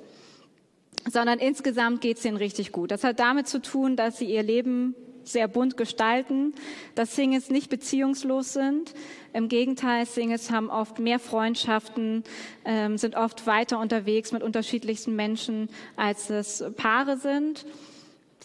Sondern 1.06 1.38
insgesamt 1.38 2.00
geht 2.00 2.18
es 2.18 2.24
ihnen 2.24 2.38
richtig 2.38 2.72
gut. 2.72 2.92
Das 2.92 3.04
hat 3.04 3.20
damit 3.20 3.50
zu 3.50 3.62
tun, 3.62 3.98
dass 3.98 4.20
sie 4.20 4.34
ihr 4.34 4.42
Leben 4.42 4.96
sehr 5.30 5.48
bunt 5.48 5.78
gestalten, 5.78 6.54
dass 6.96 7.16
Singles 7.16 7.50
nicht 7.50 7.70
beziehungslos 7.70 8.54
sind. 8.54 8.94
Im 9.34 9.48
Gegenteil, 9.48 10.06
Singles 10.06 10.52
haben 10.52 10.70
oft 10.70 11.00
mehr 11.00 11.20
Freundschaften, 11.20 12.24
ähm, 12.66 12.98
sind 12.98 13.16
oft 13.16 13.46
weiter 13.48 13.80
unterwegs 13.80 14.32
mit 14.32 14.44
unterschiedlichsten 14.44 15.16
Menschen, 15.16 15.70
als 15.96 16.30
es 16.30 16.64
Paare 16.76 17.18
sind. 17.18 17.66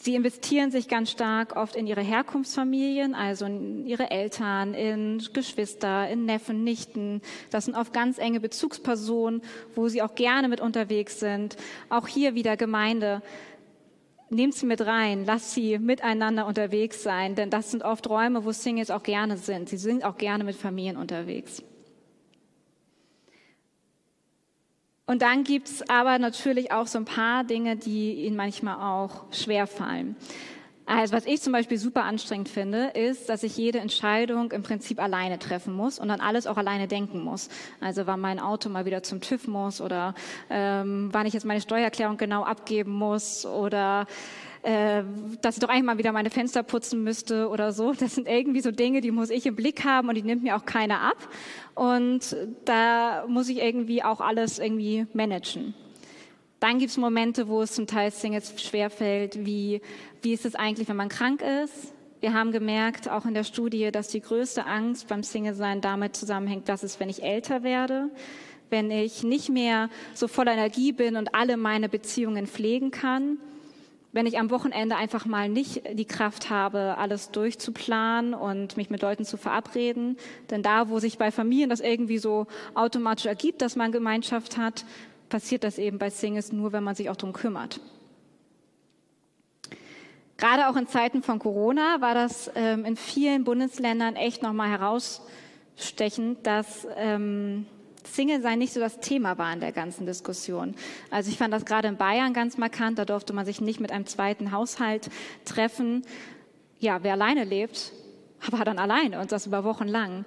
Sie 0.05 0.15
investieren 0.15 0.71
sich 0.71 0.89
ganz 0.89 1.11
stark 1.11 1.57
oft 1.57 1.77
in 1.77 1.87
ihre 1.87 2.03
Herkunftsfamilien, 2.03 3.15
also 3.15 3.47
in 3.47 3.87
ihre 3.87 4.11
Eltern, 4.11 4.75
in 4.75 5.23
Geschwister, 5.33 6.11
in 6.11 6.27
Neffen, 6.27 6.63
Nichten. 6.63 7.23
Das 7.49 7.65
sind 7.65 7.75
oft 7.75 7.95
ganz 7.95 8.19
enge 8.19 8.39
Bezugspersonen, 8.39 9.41
wo 9.75 9.89
sie 9.89 10.03
auch 10.03 10.15
gerne 10.15 10.49
mit 10.49 10.61
unterwegs 10.61 11.21
sind. 11.21 11.57
Auch 11.89 12.07
hier 12.07 12.35
wieder 12.35 12.59
Gemeinde 12.59 13.23
nehmt 14.31 14.55
sie 14.55 14.67
mit 14.67 14.81
rein, 14.85 15.25
lasst 15.25 15.53
sie 15.53 15.79
miteinander 15.79 16.47
unterwegs 16.47 17.03
sein, 17.03 17.35
denn 17.35 17.51
das 17.51 17.71
sind 17.71 17.83
oft 17.83 18.09
Räume, 18.09 18.45
wo 18.45 18.53
Singles 18.53 18.91
auch 18.91 19.03
gerne 19.03 19.37
sind. 19.37 19.69
Sie 19.69 19.77
sind 19.77 20.05
auch 20.05 20.17
gerne 20.17 20.45
mit 20.45 20.57
Familien 20.57 20.97
unterwegs. 20.97 21.63
Und 25.07 25.21
dann 25.23 25.45
gibt's 25.45 25.83
aber 25.89 26.19
natürlich 26.19 26.73
auch 26.73 26.87
so 26.87 26.99
ein 26.99 27.05
paar 27.05 27.45
Dinge, 27.45 27.77
die 27.77 28.25
ihnen 28.25 28.37
manchmal 28.37 28.77
auch 28.77 29.33
schwer 29.33 29.67
fallen. 29.67 30.17
Also 30.87 31.15
was 31.15 31.25
ich 31.25 31.41
zum 31.41 31.53
Beispiel 31.53 31.79
super 31.79 32.05
anstrengend 32.05 32.49
finde, 32.49 32.89
ist, 32.89 33.29
dass 33.31 33.43
ich 33.43 33.57
jede 33.57 33.79
Entscheidung 33.79 34.53
im 34.53 34.63
Prinzip 34.63 35.01
alleine 35.01 35.39
treffen 35.39 35.73
muss 35.73 35.99
und 35.99 36.09
dann 36.09 36.21
alles 36.21 36.47
auch 36.47 36.59
alleine 36.59 36.89
denken 36.89 37.21
muss. 37.23 37.49
Also 37.81 38.07
wann 38.07 38.21
mein 38.21 38.39
Auto 38.39 38.69
mal 38.69 38.85
wieder 38.85 39.03
zum 39.03 39.21
TÜV 39.23 39.49
muss 39.49 39.81
oder 39.81 40.15
ähm, 40.51 41.09
wann 41.13 41.27
ich 41.27 41.33
jetzt 41.33 41.47
meine 41.47 41.63
Steuererklärung 41.63 42.19
genau 42.19 42.43
abgeben 42.43 42.93
muss 42.93 43.47
oder 43.47 44.07
äh, 44.63 45.05
dass 45.41 45.57
ich 45.57 45.61
doch 45.61 45.71
eigentlich 45.71 45.85
mal 45.85 45.99
wieder 45.99 46.13
meine 46.13 46.31
Fenster 46.31 46.63
putzen 46.63 47.03
müsste 47.03 47.49
oder 47.49 47.73
so. 47.73 47.93
Das 47.93 48.15
sind 48.15 48.29
irgendwie 48.29 48.61
so 48.61 48.71
Dinge, 48.71 49.01
die 49.01 49.11
muss 49.11 49.31
ich 49.31 49.47
im 49.47 49.57
Blick 49.57 49.85
haben 49.85 50.09
und 50.09 50.17
die 50.17 50.23
nimmt 50.23 50.43
mir 50.43 50.57
auch 50.57 50.67
keiner 50.67 51.01
ab. 51.01 51.17
Und 51.75 52.37
da 52.67 53.25
muss 53.27 53.49
ich 53.49 53.59
irgendwie 53.59 54.03
auch 54.03 54.21
alles 54.21 54.59
irgendwie 54.59 55.07
managen. 55.15 55.75
Dann 56.65 56.79
gibt 56.79 56.93
es 56.93 56.97
Momente, 56.97 57.47
wo 57.47 57.61
es 57.61 57.73
zum 57.73 57.87
Teil 57.87 58.11
Singles 58.11 58.55
schwerfällt, 58.59 59.45
wie 59.45 59.83
wie 60.23 60.33
ist 60.33 60.47
es 60.47 60.55
eigentlich, 60.55 60.89
wenn 60.89 60.97
man 60.97 61.11
krank 61.11 61.43
ist? 61.43 61.93
Wir 62.21 62.33
haben 62.33 62.53
gemerkt, 62.53 63.07
auch 63.07 63.27
in 63.27 63.35
der 63.35 63.45
Studie, 63.45 63.91
dass 63.91 64.09
die 64.09 64.23
größte 64.23 64.65
Angst 64.65 65.09
beim 65.09 65.23
Single-Sein 65.23 65.83
damit 65.83 66.17
zusammenhängt, 66.17 66.71
dass 66.71 66.83
es, 66.83 66.99
wenn 66.99 67.11
ich 67.11 67.23
älter 67.23 67.65
werde, 67.65 68.09
wenn 68.71 68.91
ich 68.91 69.23
nicht 69.23 69.51
mehr 69.51 69.91
so 70.15 70.27
voller 70.27 70.53
Energie 70.53 70.93
bin 70.93 71.17
und 71.17 71.35
alle 71.35 71.59
meine 71.59 71.91
Beziehungen 71.91 72.47
pflegen 72.47 72.91
kann, 72.91 73.37
wenn 74.13 74.25
ich 74.25 74.39
am 74.39 74.49
Wochenende 74.49 74.97
einfach 74.97 75.27
mal 75.27 75.51
nicht 75.51 75.83
die 75.93 76.07
Kraft 76.07 76.49
habe, 76.49 76.97
alles 76.97 77.31
durchzuplanen 77.31 78.33
und 78.33 78.79
mich 78.79 78.89
mit 78.89 79.03
Leuten 79.03 79.27
zu 79.27 79.37
verabreden. 79.37 80.17
Denn 80.49 80.63
da, 80.63 80.89
wo 80.89 80.99
sich 80.99 81.19
bei 81.19 81.31
Familien 81.31 81.69
das 81.69 81.81
irgendwie 81.81 82.17
so 82.17 82.47
automatisch 82.73 83.27
ergibt, 83.27 83.61
dass 83.61 83.77
man 83.77 83.93
Gemeinschaft 83.93 84.57
hat, 84.57 84.87
passiert 85.29 85.65
das 85.65 85.79
eben 85.79 85.99
bei 85.99 86.11
Singles 86.11 86.53
nur, 86.53 86.73
wenn 86.73 86.85
man 86.85 86.95
sich 86.95 87.11
auch 87.11 87.17
darum 87.17 87.33
kümmert. 87.33 87.81
Gerade 90.37 90.69
auch 90.69 90.77
in 90.77 90.89
Zeiten 90.89 91.23
von 91.23 91.39
Corona 91.39 92.01
war 92.01 92.15
das 92.15 92.51
ähm, 92.55 92.85
in 92.85 92.97
vielen 92.97 93.45
Bundesländern 93.45 94.17
echt 94.17 94.43
nochmal 94.43 94.69
herausstechend, 94.69 96.45
dass 96.47 96.87
ähm, 96.97 97.67
Single 98.07 98.43
sein 98.43 98.59
nicht 98.59 98.73
so 98.73 98.81
das 98.81 99.01
Thema 99.01 99.39
war 99.39 99.53
in 99.53 99.61
der 99.61 99.73
ganzen 99.73 100.07
Diskussion. 100.07 100.75
Also 101.11 101.31
ich 101.31 101.39
fand 101.39 101.55
das 101.55 101.65
gerade 101.65 101.89
in 101.89 101.97
Bayern 101.97 102.33
ganz 102.33 102.59
markant. 102.59 102.99
Da 102.99 103.05
durfte 103.05 103.33
man 103.33 103.47
sich 103.47 103.61
nicht 103.61 103.81
mit 103.81 103.93
einem 103.93 104.07
zweiten 104.07 104.53
Haushalt 104.53 105.09
treffen. 105.45 106.03
Ja, 106.79 107.03
wer 107.03 107.13
alleine 107.13 107.45
lebt, 107.45 107.93
war 108.51 108.65
dann 108.65 108.79
alleine 108.79 109.21
und 109.21 109.33
das 109.33 109.47
über 109.47 109.65
Wochen 109.65 109.89
lang. 109.89 110.25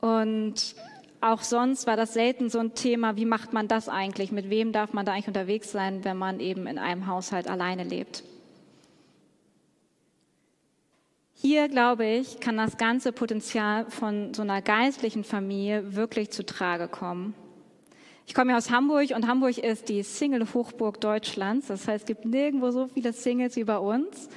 Und 0.00 0.74
auch 1.20 1.42
sonst 1.42 1.86
war 1.86 1.96
das 1.96 2.14
selten 2.14 2.48
so 2.48 2.58
ein 2.58 2.74
Thema, 2.74 3.16
wie 3.16 3.26
macht 3.26 3.52
man 3.52 3.68
das 3.68 3.88
eigentlich? 3.88 4.32
Mit 4.32 4.48
wem 4.48 4.72
darf 4.72 4.92
man 4.92 5.04
da 5.04 5.12
eigentlich 5.12 5.28
unterwegs 5.28 5.70
sein, 5.70 6.04
wenn 6.04 6.16
man 6.16 6.40
eben 6.40 6.66
in 6.66 6.78
einem 6.78 7.06
Haushalt 7.06 7.48
alleine 7.48 7.84
lebt? 7.84 8.24
Hier, 11.34 11.68
glaube 11.68 12.06
ich, 12.06 12.40
kann 12.40 12.56
das 12.56 12.76
ganze 12.76 13.12
Potenzial 13.12 13.86
von 13.90 14.34
so 14.34 14.42
einer 14.42 14.60
geistlichen 14.60 15.24
Familie 15.24 15.94
wirklich 15.94 16.30
zu 16.30 16.44
Trage 16.44 16.86
kommen. 16.86 17.34
Ich 18.26 18.34
komme 18.34 18.52
ja 18.52 18.58
aus 18.58 18.70
Hamburg 18.70 19.10
und 19.16 19.26
Hamburg 19.26 19.58
ist 19.58 19.88
die 19.88 20.02
Single-Hochburg 20.02 21.00
Deutschlands. 21.00 21.66
Das 21.68 21.88
heißt, 21.88 22.02
es 22.02 22.06
gibt 22.06 22.24
nirgendwo 22.24 22.70
so 22.70 22.88
viele 22.88 23.12
Singles 23.12 23.56
wie 23.56 23.64
bei 23.64 23.78
uns. 23.78 24.28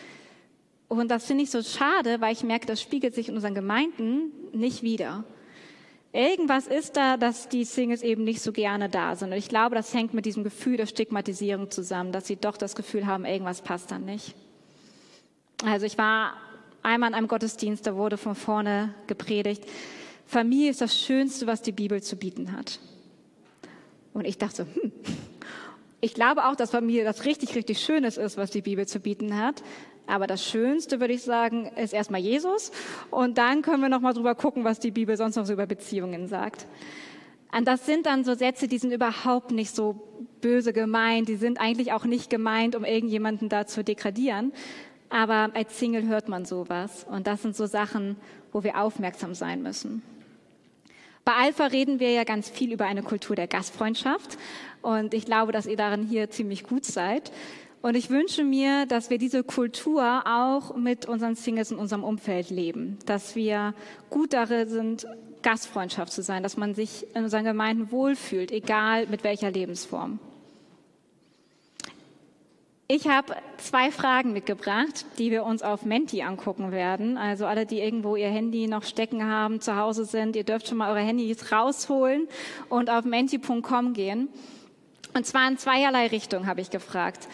Und 0.87 1.11
das 1.11 1.25
finde 1.25 1.43
ich 1.43 1.51
so 1.51 1.61
schade, 1.61 2.21
weil 2.21 2.33
ich 2.33 2.43
merke, 2.43 2.67
das 2.67 2.81
spiegelt 2.81 3.13
sich 3.13 3.29
in 3.29 3.35
unseren 3.35 3.53
Gemeinden 3.53 4.31
nicht 4.53 4.81
wieder. 4.81 5.25
Irgendwas 6.15 6.67
ist 6.67 6.95
da, 6.95 7.17
dass 7.17 7.49
die 7.49 7.65
Singles 7.65 8.03
eben 8.03 8.23
nicht 8.23 8.41
so 8.41 8.51
gerne 8.51 8.87
da 8.87 9.15
sind. 9.15 9.31
Und 9.31 9.37
ich 9.37 9.49
glaube, 9.49 9.75
das 9.75 9.95
hängt 9.95 10.13
mit 10.13 10.27
diesem 10.27 10.43
Gefühl 10.43 10.77
der 10.77 10.85
Stigmatisierung 10.85 11.71
zusammen, 11.71 12.11
dass 12.11 12.27
sie 12.27 12.35
doch 12.35 12.55
das 12.55 12.75
Gefühl 12.75 13.07
haben, 13.07 13.25
irgendwas 13.25 13.63
passt 13.63 13.89
dann 13.89 14.05
nicht. 14.05 14.35
Also 15.65 15.87
ich 15.87 15.97
war 15.97 16.35
einmal 16.83 17.09
in 17.09 17.15
einem 17.15 17.27
Gottesdienst, 17.27 17.87
da 17.87 17.95
wurde 17.95 18.17
von 18.17 18.35
vorne 18.35 18.93
gepredigt, 19.07 19.65
Familie 20.27 20.69
ist 20.69 20.81
das 20.81 20.97
Schönste, 20.97 21.47
was 21.47 21.61
die 21.63 21.71
Bibel 21.71 22.01
zu 22.01 22.15
bieten 22.15 22.51
hat. 22.53 22.79
Und 24.13 24.25
ich 24.25 24.37
dachte, 24.37 24.67
hm, 24.71 24.91
ich 25.99 26.13
glaube 26.13 26.45
auch, 26.45 26.55
dass 26.55 26.69
Familie 26.69 27.03
das 27.03 27.25
richtig, 27.25 27.55
richtig 27.55 27.79
Schönes 27.79 28.17
ist, 28.17 28.37
was 28.37 28.51
die 28.51 28.61
Bibel 28.61 28.87
zu 28.87 28.99
bieten 28.99 29.37
hat. 29.37 29.63
Aber 30.05 30.27
das 30.27 30.43
Schönste, 30.43 30.99
würde 30.99 31.13
ich 31.13 31.23
sagen, 31.23 31.71
ist 31.75 31.93
erstmal 31.93 32.21
Jesus. 32.21 32.71
Und 33.09 33.37
dann 33.37 33.61
können 33.61 33.81
wir 33.81 33.89
nochmal 33.89 34.13
drüber 34.13 34.35
gucken, 34.35 34.63
was 34.63 34.79
die 34.79 34.91
Bibel 34.91 35.15
sonst 35.15 35.35
noch 35.35 35.45
so 35.45 35.53
über 35.53 35.65
Beziehungen 35.65 36.27
sagt. 36.27 36.67
Und 37.55 37.67
das 37.67 37.85
sind 37.85 38.05
dann 38.05 38.23
so 38.23 38.33
Sätze, 38.33 38.67
die 38.67 38.79
sind 38.79 38.91
überhaupt 38.91 39.51
nicht 39.51 39.75
so 39.75 40.01
böse 40.41 40.73
gemeint. 40.73 41.29
Die 41.29 41.35
sind 41.35 41.59
eigentlich 41.59 41.93
auch 41.93 42.05
nicht 42.05 42.29
gemeint, 42.29 42.75
um 42.75 42.83
irgendjemanden 42.83 43.47
da 43.47 43.67
zu 43.67 43.83
degradieren, 43.83 44.51
aber 45.09 45.51
als 45.53 45.77
Single 45.77 46.07
hört 46.07 46.27
man 46.27 46.45
sowas. 46.45 47.05
Und 47.09 47.27
das 47.27 47.43
sind 47.43 47.55
so 47.55 47.67
Sachen, 47.67 48.17
wo 48.51 48.63
wir 48.63 48.81
aufmerksam 48.81 49.35
sein 49.35 49.61
müssen. 49.61 50.01
Bei 51.23 51.33
Alpha 51.33 51.67
reden 51.67 51.99
wir 51.99 52.11
ja 52.11 52.23
ganz 52.23 52.49
viel 52.49 52.73
über 52.73 52.85
eine 52.85 53.03
Kultur 53.03 53.35
der 53.35 53.47
Gastfreundschaft. 53.47 54.37
Und 54.81 55.13
ich 55.13 55.25
glaube, 55.25 55.51
dass 55.51 55.67
ihr 55.67 55.77
darin 55.77 56.03
hier 56.03 56.29
ziemlich 56.31 56.63
gut 56.63 56.83
seid. 56.83 57.31
Und 57.83 57.95
ich 57.95 58.09
wünsche 58.09 58.45
mir, 58.45 58.85
dass 58.85 59.09
wir 59.09 59.17
diese 59.17 59.43
Kultur 59.43 60.23
auch 60.25 60.73
mit 60.77 61.05
unseren 61.05 61.35
Singles 61.35 61.69
in 61.69 61.77
unserem 61.77 62.05
Umfeld 62.05 62.49
leben. 62.49 62.97
Dass 63.05 63.35
wir 63.35 63.73
gut 64.09 64.31
darin 64.31 64.69
sind, 64.69 65.05
Gastfreundschaft 65.41 66.13
zu 66.13 66.23
sein, 66.23 66.43
dass 66.43 66.55
man 66.55 66.75
sich 66.75 67.05
in 67.13 67.25
unseren 67.25 67.43
Gemeinden 67.43 67.91
wohlfühlt, 67.91 68.53
egal 68.53 69.07
mit 69.07 69.25
welcher 69.25 69.51
Lebensform. 69.51 70.19
Ich 72.87 73.09
habe 73.09 73.35
zwei 73.57 73.91
Fragen 73.91 74.31
mitgebracht, 74.31 75.05
die 75.17 75.29
wir 75.29 75.43
uns 75.43 75.61
auf 75.61 75.83
Menti 75.83 76.21
angucken 76.21 76.71
werden. 76.71 77.17
Also 77.17 77.45
alle, 77.47 77.65
die 77.65 77.81
irgendwo 77.81 78.15
ihr 78.15 78.29
Handy 78.29 78.67
noch 78.67 78.83
stecken 78.83 79.25
haben, 79.25 79.59
zu 79.59 79.75
Hause 79.75 80.05
sind, 80.05 80.37
ihr 80.37 80.45
dürft 80.45 80.69
schon 80.69 80.77
mal 80.77 80.89
eure 80.89 81.05
Handys 81.05 81.51
rausholen 81.51 82.29
und 82.69 82.89
auf 82.89 83.03
menti.com 83.03 83.91
gehen. 83.91 84.29
Und 85.13 85.25
zwar 85.25 85.49
in 85.49 85.57
zweierlei 85.57 86.07
Richtungen 86.07 86.47
habe 86.47 86.61
ich 86.61 86.69
gefragt. 86.69 87.27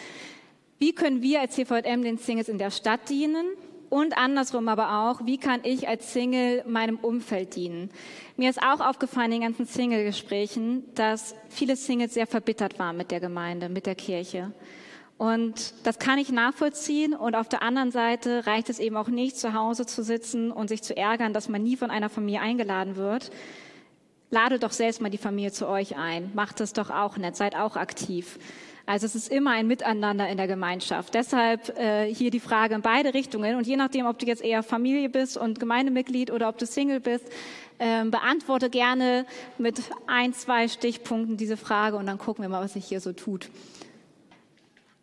Wie 0.80 0.94
können 0.94 1.20
wir 1.20 1.42
als 1.42 1.56
CVM 1.56 2.02
den 2.02 2.16
Singles 2.16 2.48
in 2.48 2.56
der 2.56 2.70
Stadt 2.70 3.10
dienen? 3.10 3.46
Und 3.90 4.16
andersrum 4.16 4.66
aber 4.66 5.02
auch, 5.02 5.26
wie 5.26 5.36
kann 5.36 5.60
ich 5.62 5.86
als 5.86 6.14
Single 6.14 6.64
meinem 6.66 6.96
Umfeld 6.96 7.54
dienen? 7.54 7.90
Mir 8.38 8.48
ist 8.48 8.62
auch 8.62 8.80
aufgefallen 8.80 9.32
in 9.32 9.40
den 9.42 9.48
ganzen 9.48 9.66
Single-Gesprächen, 9.66 10.84
dass 10.94 11.34
viele 11.50 11.76
Singles 11.76 12.14
sehr 12.14 12.26
verbittert 12.26 12.78
waren 12.78 12.96
mit 12.96 13.10
der 13.10 13.20
Gemeinde, 13.20 13.68
mit 13.68 13.84
der 13.84 13.94
Kirche. 13.94 14.52
Und 15.18 15.74
das 15.82 15.98
kann 15.98 16.18
ich 16.18 16.32
nachvollziehen. 16.32 17.12
Und 17.12 17.34
auf 17.34 17.50
der 17.50 17.62
anderen 17.62 17.90
Seite 17.90 18.46
reicht 18.46 18.70
es 18.70 18.78
eben 18.78 18.96
auch 18.96 19.08
nicht, 19.08 19.36
zu 19.36 19.52
Hause 19.52 19.84
zu 19.84 20.02
sitzen 20.02 20.50
und 20.50 20.68
sich 20.68 20.80
zu 20.80 20.96
ärgern, 20.96 21.34
dass 21.34 21.50
man 21.50 21.62
nie 21.62 21.76
von 21.76 21.90
einer 21.90 22.08
Familie 22.08 22.40
eingeladen 22.40 22.96
wird. 22.96 23.30
Lade 24.30 24.58
doch 24.58 24.72
selbst 24.72 25.02
mal 25.02 25.10
die 25.10 25.18
Familie 25.18 25.52
zu 25.52 25.68
euch 25.68 25.96
ein. 25.96 26.30
Macht 26.34 26.62
es 26.62 26.72
doch 26.72 26.88
auch 26.88 27.18
nett. 27.18 27.36
Seid 27.36 27.54
auch 27.54 27.76
aktiv. 27.76 28.38
Also 28.90 29.06
es 29.06 29.14
ist 29.14 29.30
immer 29.30 29.52
ein 29.52 29.68
Miteinander 29.68 30.28
in 30.28 30.36
der 30.36 30.48
Gemeinschaft. 30.48 31.14
Deshalb 31.14 31.78
äh, 31.78 32.12
hier 32.12 32.32
die 32.32 32.40
Frage 32.40 32.74
in 32.74 32.82
beide 32.82 33.14
Richtungen. 33.14 33.54
Und 33.54 33.64
je 33.64 33.76
nachdem, 33.76 34.04
ob 34.06 34.18
du 34.18 34.26
jetzt 34.26 34.42
eher 34.42 34.64
Familie 34.64 35.08
bist 35.08 35.36
und 35.36 35.60
Gemeindemitglied 35.60 36.32
oder 36.32 36.48
ob 36.48 36.58
du 36.58 36.66
Single 36.66 36.98
bist, 36.98 37.24
äh, 37.78 38.04
beantworte 38.06 38.68
gerne 38.68 39.26
mit 39.58 39.80
ein, 40.08 40.32
zwei 40.32 40.66
Stichpunkten 40.66 41.36
diese 41.36 41.56
Frage 41.56 41.98
und 41.98 42.06
dann 42.06 42.18
gucken 42.18 42.42
wir 42.42 42.48
mal, 42.48 42.64
was 42.64 42.72
sich 42.72 42.84
hier 42.84 43.00
so 43.00 43.12
tut. 43.12 43.48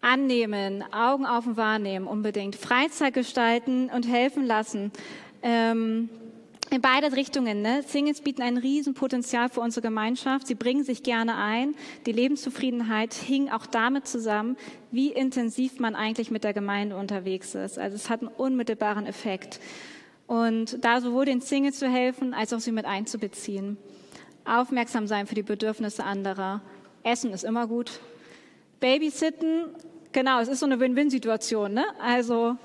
Annehmen, 0.01 0.83
Augen 0.91 1.25
auf 1.25 1.47
und 1.47 1.55
wahrnehmen 1.55 2.07
unbedingt. 2.07 2.57
Freizeit 2.57 3.13
gestalten 3.13 3.89
und 3.89 4.05
helfen 4.05 4.45
lassen. 4.45 4.91
Ähm, 5.41 6.09
in 6.69 6.81
beide 6.81 7.15
Richtungen. 7.15 7.61
Ne? 7.61 7.83
Singles 7.83 8.21
bieten 8.21 8.41
ein 8.41 8.57
Riesenpotenzial 8.57 9.49
für 9.49 9.61
unsere 9.61 9.81
Gemeinschaft. 9.81 10.47
Sie 10.47 10.55
bringen 10.55 10.83
sich 10.83 11.03
gerne 11.03 11.35
ein. 11.35 11.75
Die 12.05 12.11
Lebenszufriedenheit 12.11 13.13
hing 13.13 13.49
auch 13.49 13.65
damit 13.65 14.07
zusammen, 14.07 14.57
wie 14.91 15.11
intensiv 15.11 15.79
man 15.79 15.95
eigentlich 15.95 16.31
mit 16.31 16.43
der 16.43 16.53
Gemeinde 16.53 16.97
unterwegs 16.97 17.55
ist. 17.55 17.79
Also 17.79 17.95
es 17.95 18.09
hat 18.09 18.21
einen 18.21 18.29
unmittelbaren 18.29 19.05
Effekt. 19.05 19.59
Und 20.27 20.83
da 20.83 20.99
sowohl 20.99 21.25
den 21.25 21.41
Singles 21.41 21.79
zu 21.79 21.87
helfen, 21.87 22.33
als 22.33 22.51
auch 22.51 22.59
sie 22.59 22.73
mit 22.73 22.85
einzubeziehen. 22.85 23.77
Aufmerksam 24.43 25.07
sein 25.07 25.27
für 25.27 25.35
die 25.35 25.43
Bedürfnisse 25.43 26.03
anderer. 26.03 26.61
Essen 27.03 27.31
ist 27.31 27.43
immer 27.43 27.67
gut. 27.67 28.01
Babysitten 28.79 29.65
Genau, 30.17 30.39
es 30.39 30.47
ist 30.47 30.61
so 30.61 30.65
eine 30.65 30.79
Win-Win-Situation. 30.79 31.73
Ne? 31.73 31.85
Also 32.01 32.57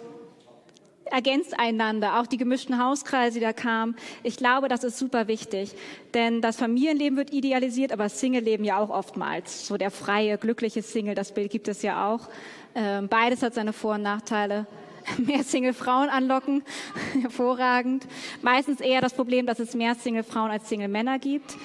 ergänzt 1.12 1.58
einander, 1.58 2.18
auch 2.18 2.26
die 2.26 2.38
gemischten 2.38 2.82
Hauskreise, 2.82 3.38
die 3.38 3.44
da 3.44 3.52
kamen. 3.52 3.94
Ich 4.22 4.36
glaube, 4.36 4.68
das 4.68 4.82
ist 4.82 4.98
super 4.98 5.28
wichtig, 5.28 5.72
denn 6.14 6.40
das 6.40 6.56
Familienleben 6.56 7.16
wird 7.18 7.32
idealisiert, 7.32 7.92
aber 7.92 8.08
Single-Leben 8.08 8.64
ja 8.64 8.78
auch 8.78 8.90
oftmals. 8.90 9.66
So 9.66 9.76
der 9.76 9.90
freie, 9.90 10.38
glückliche 10.38 10.82
Single, 10.82 11.14
das 11.14 11.32
Bild 11.32 11.50
gibt 11.50 11.68
es 11.68 11.82
ja 11.82 12.08
auch. 12.08 12.28
Ähm, 12.74 13.08
beides 13.08 13.42
hat 13.42 13.54
seine 13.54 13.72
Vor- 13.72 13.94
und 13.94 14.02
Nachteile. 14.02 14.66
Mehr 15.18 15.42
Single-Frauen 15.42 16.08
anlocken, 16.08 16.62
hervorragend. 17.20 18.06
Meistens 18.40 18.80
eher 18.80 19.00
das 19.00 19.12
Problem, 19.12 19.46
dass 19.46 19.58
es 19.58 19.74
mehr 19.74 19.94
Single-Frauen 19.94 20.50
als 20.50 20.68
Single-Männer 20.68 21.18
gibt. 21.18 21.56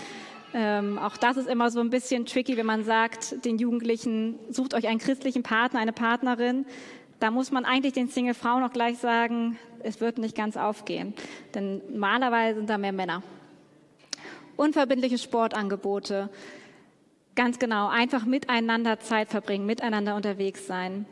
Ähm, 0.54 0.98
auch 0.98 1.18
das 1.18 1.38
ist 1.38 1.48
immer 1.48 1.70
so 1.70 1.80
ein 1.80 1.90
bisschen 1.90 2.26
tricky, 2.26 2.58
wenn 2.58 2.66
man 2.66 2.84
sagt, 2.84 3.46
den 3.46 3.58
Jugendlichen, 3.60 4.40
sucht 4.50 4.74
euch 4.74 4.88
einen 4.88 5.00
christlichen 5.00 5.44
Partner, 5.44 5.80
eine 5.80 5.94
Partnerin. 5.94 6.66
Da 7.20 7.32
muss 7.32 7.52
man 7.52 7.66
eigentlich 7.66 7.94
den 7.94 8.10
Single-Frauen 8.10 8.64
auch 8.64 8.72
gleich 8.72 9.00
sagen, 9.00 9.58
es 9.82 10.00
wird 10.02 10.20
nicht 10.20 10.36
ganz 10.36 10.56
aufgehen. 10.56 11.14
Denn 11.56 11.82
normalerweise 11.90 12.60
sind 12.60 12.70
da 12.70 12.78
mehr 12.78 12.92
Männer. 12.92 13.24
Unverbindliche 14.56 15.18
Sportangebote. 15.18 16.30
Ganz 17.36 17.60
genau, 17.60 17.88
einfach 17.88 18.26
miteinander 18.26 19.00
Zeit 19.00 19.30
verbringen, 19.30 19.66
miteinander 19.66 20.16
unterwegs 20.16 20.68
sein. 20.68 21.06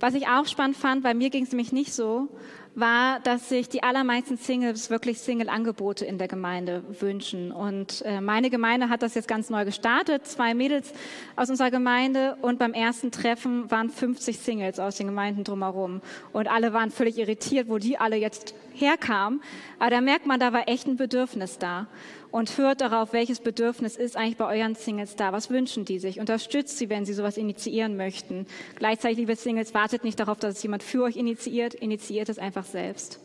Was 0.00 0.14
ich 0.14 0.28
auch 0.28 0.46
spannend 0.46 0.76
fand, 0.76 1.02
bei 1.02 1.14
mir 1.14 1.30
ging 1.30 1.44
es 1.44 1.50
nämlich 1.50 1.72
nicht 1.72 1.92
so, 1.92 2.28
war, 2.74 3.20
dass 3.20 3.48
sich 3.48 3.68
die 3.68 3.82
allermeisten 3.82 4.36
Singles 4.36 4.90
wirklich 4.90 5.18
Single-Angebote 5.20 6.04
in 6.04 6.18
der 6.18 6.28
Gemeinde 6.28 6.82
wünschen. 7.00 7.52
Und 7.52 8.02
äh, 8.06 8.20
meine 8.20 8.50
Gemeinde 8.50 8.88
hat 8.88 9.02
das 9.02 9.14
jetzt 9.14 9.28
ganz 9.28 9.50
neu 9.50 9.64
gestartet. 9.64 10.26
Zwei 10.26 10.54
Mädels 10.54 10.92
aus 11.36 11.50
unserer 11.50 11.70
Gemeinde 11.70 12.36
und 12.40 12.58
beim 12.58 12.72
ersten 12.72 13.10
Treffen 13.10 13.70
waren 13.70 13.90
50 13.90 14.38
Singles 14.38 14.78
aus 14.78 14.96
den 14.96 15.06
Gemeinden 15.06 15.44
drumherum. 15.44 16.00
Und 16.32 16.48
alle 16.48 16.72
waren 16.72 16.90
völlig 16.90 17.18
irritiert, 17.18 17.68
wo 17.68 17.78
die 17.78 17.98
alle 17.98 18.16
jetzt 18.16 18.54
herkamen. 18.74 19.42
Aber 19.78 19.90
da 19.90 20.00
merkt 20.00 20.26
man, 20.26 20.40
da 20.40 20.52
war 20.52 20.68
echt 20.68 20.86
ein 20.86 20.96
Bedürfnis 20.96 21.58
da 21.58 21.86
und 22.30 22.56
hört 22.58 22.80
darauf, 22.80 23.12
welches 23.12 23.40
Bedürfnis 23.40 23.96
ist 23.96 24.16
eigentlich 24.16 24.36
bei 24.36 24.58
euren 24.58 24.74
Singles 24.74 25.16
da. 25.16 25.32
Was 25.32 25.50
wünschen 25.50 25.84
die 25.84 25.98
sich? 25.98 26.18
Unterstützt 26.18 26.78
sie, 26.78 26.88
wenn 26.88 27.04
sie 27.04 27.12
sowas 27.12 27.36
initiieren 27.36 27.96
möchten. 27.96 28.46
Gleichzeitig, 28.76 29.18
liebe 29.18 29.36
Singles, 29.36 29.74
wartet 29.74 30.02
nicht 30.02 30.18
darauf, 30.18 30.38
dass 30.38 30.56
es 30.56 30.62
jemand 30.62 30.82
für 30.82 31.02
euch 31.04 31.16
initiiert. 31.16 31.74
Initiiert 31.74 32.28
es 32.28 32.38
einfach 32.38 32.64
selbst. 32.64 33.20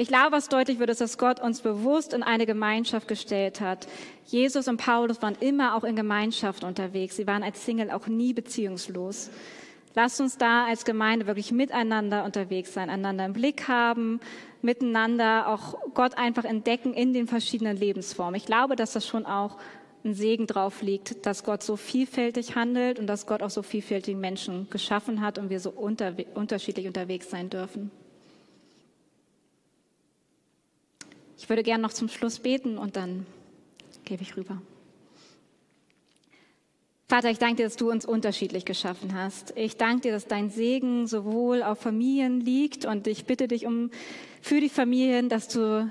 Ich 0.00 0.06
glaube, 0.06 0.30
was 0.30 0.48
deutlich 0.48 0.78
wird, 0.78 0.90
ist, 0.90 1.00
dass 1.00 1.18
Gott 1.18 1.40
uns 1.40 1.60
bewusst 1.60 2.12
in 2.12 2.22
eine 2.22 2.46
Gemeinschaft 2.46 3.08
gestellt 3.08 3.60
hat. 3.60 3.88
Jesus 4.26 4.68
und 4.68 4.76
Paulus 4.76 5.20
waren 5.22 5.36
immer 5.40 5.74
auch 5.74 5.82
in 5.82 5.96
Gemeinschaft 5.96 6.62
unterwegs. 6.62 7.16
Sie 7.16 7.26
waren 7.26 7.42
als 7.42 7.64
Single 7.64 7.90
auch 7.90 8.06
nie 8.06 8.32
beziehungslos. 8.32 9.28
Lasst 10.00 10.20
uns 10.20 10.38
da 10.38 10.64
als 10.66 10.84
Gemeinde 10.84 11.26
wirklich 11.26 11.50
miteinander 11.50 12.24
unterwegs 12.24 12.72
sein, 12.72 12.88
einander 12.88 13.24
im 13.24 13.32
Blick 13.32 13.66
haben, 13.66 14.20
miteinander 14.62 15.48
auch 15.48 15.74
Gott 15.92 16.16
einfach 16.16 16.44
entdecken 16.44 16.94
in 16.94 17.12
den 17.12 17.26
verschiedenen 17.26 17.76
Lebensformen. 17.76 18.36
Ich 18.36 18.46
glaube, 18.46 18.76
dass 18.76 18.92
das 18.92 19.04
schon 19.04 19.26
auch 19.26 19.58
ein 20.04 20.14
Segen 20.14 20.46
drauf 20.46 20.82
liegt, 20.82 21.26
dass 21.26 21.42
Gott 21.42 21.64
so 21.64 21.74
vielfältig 21.74 22.54
handelt 22.54 23.00
und 23.00 23.08
dass 23.08 23.26
Gott 23.26 23.42
auch 23.42 23.50
so 23.50 23.64
vielfältige 23.64 24.16
Menschen 24.16 24.70
geschaffen 24.70 25.20
hat 25.20 25.36
und 25.36 25.50
wir 25.50 25.58
so 25.58 25.70
unter, 25.70 26.14
unterschiedlich 26.34 26.86
unterwegs 26.86 27.28
sein 27.28 27.50
dürfen. 27.50 27.90
Ich 31.36 31.48
würde 31.48 31.64
gerne 31.64 31.82
noch 31.82 31.92
zum 31.92 32.08
Schluss 32.08 32.38
beten 32.38 32.78
und 32.78 32.94
dann 32.94 33.26
gebe 34.04 34.22
ich 34.22 34.36
rüber. 34.36 34.62
Vater, 37.10 37.30
ich 37.30 37.38
danke 37.38 37.56
dir, 37.56 37.62
dass 37.64 37.76
du 37.76 37.90
uns 37.90 38.04
unterschiedlich 38.04 38.66
geschaffen 38.66 39.14
hast. 39.14 39.54
Ich 39.56 39.78
danke 39.78 40.02
dir, 40.02 40.12
dass 40.12 40.26
dein 40.26 40.50
Segen 40.50 41.06
sowohl 41.06 41.62
auf 41.62 41.78
Familien 41.78 42.42
liegt 42.42 42.84
und 42.84 43.06
ich 43.06 43.24
bitte 43.24 43.48
dich 43.48 43.64
um 43.64 43.90
für 44.42 44.60
die 44.60 44.68
Familien, 44.68 45.30
dass 45.30 45.48
du 45.48 45.90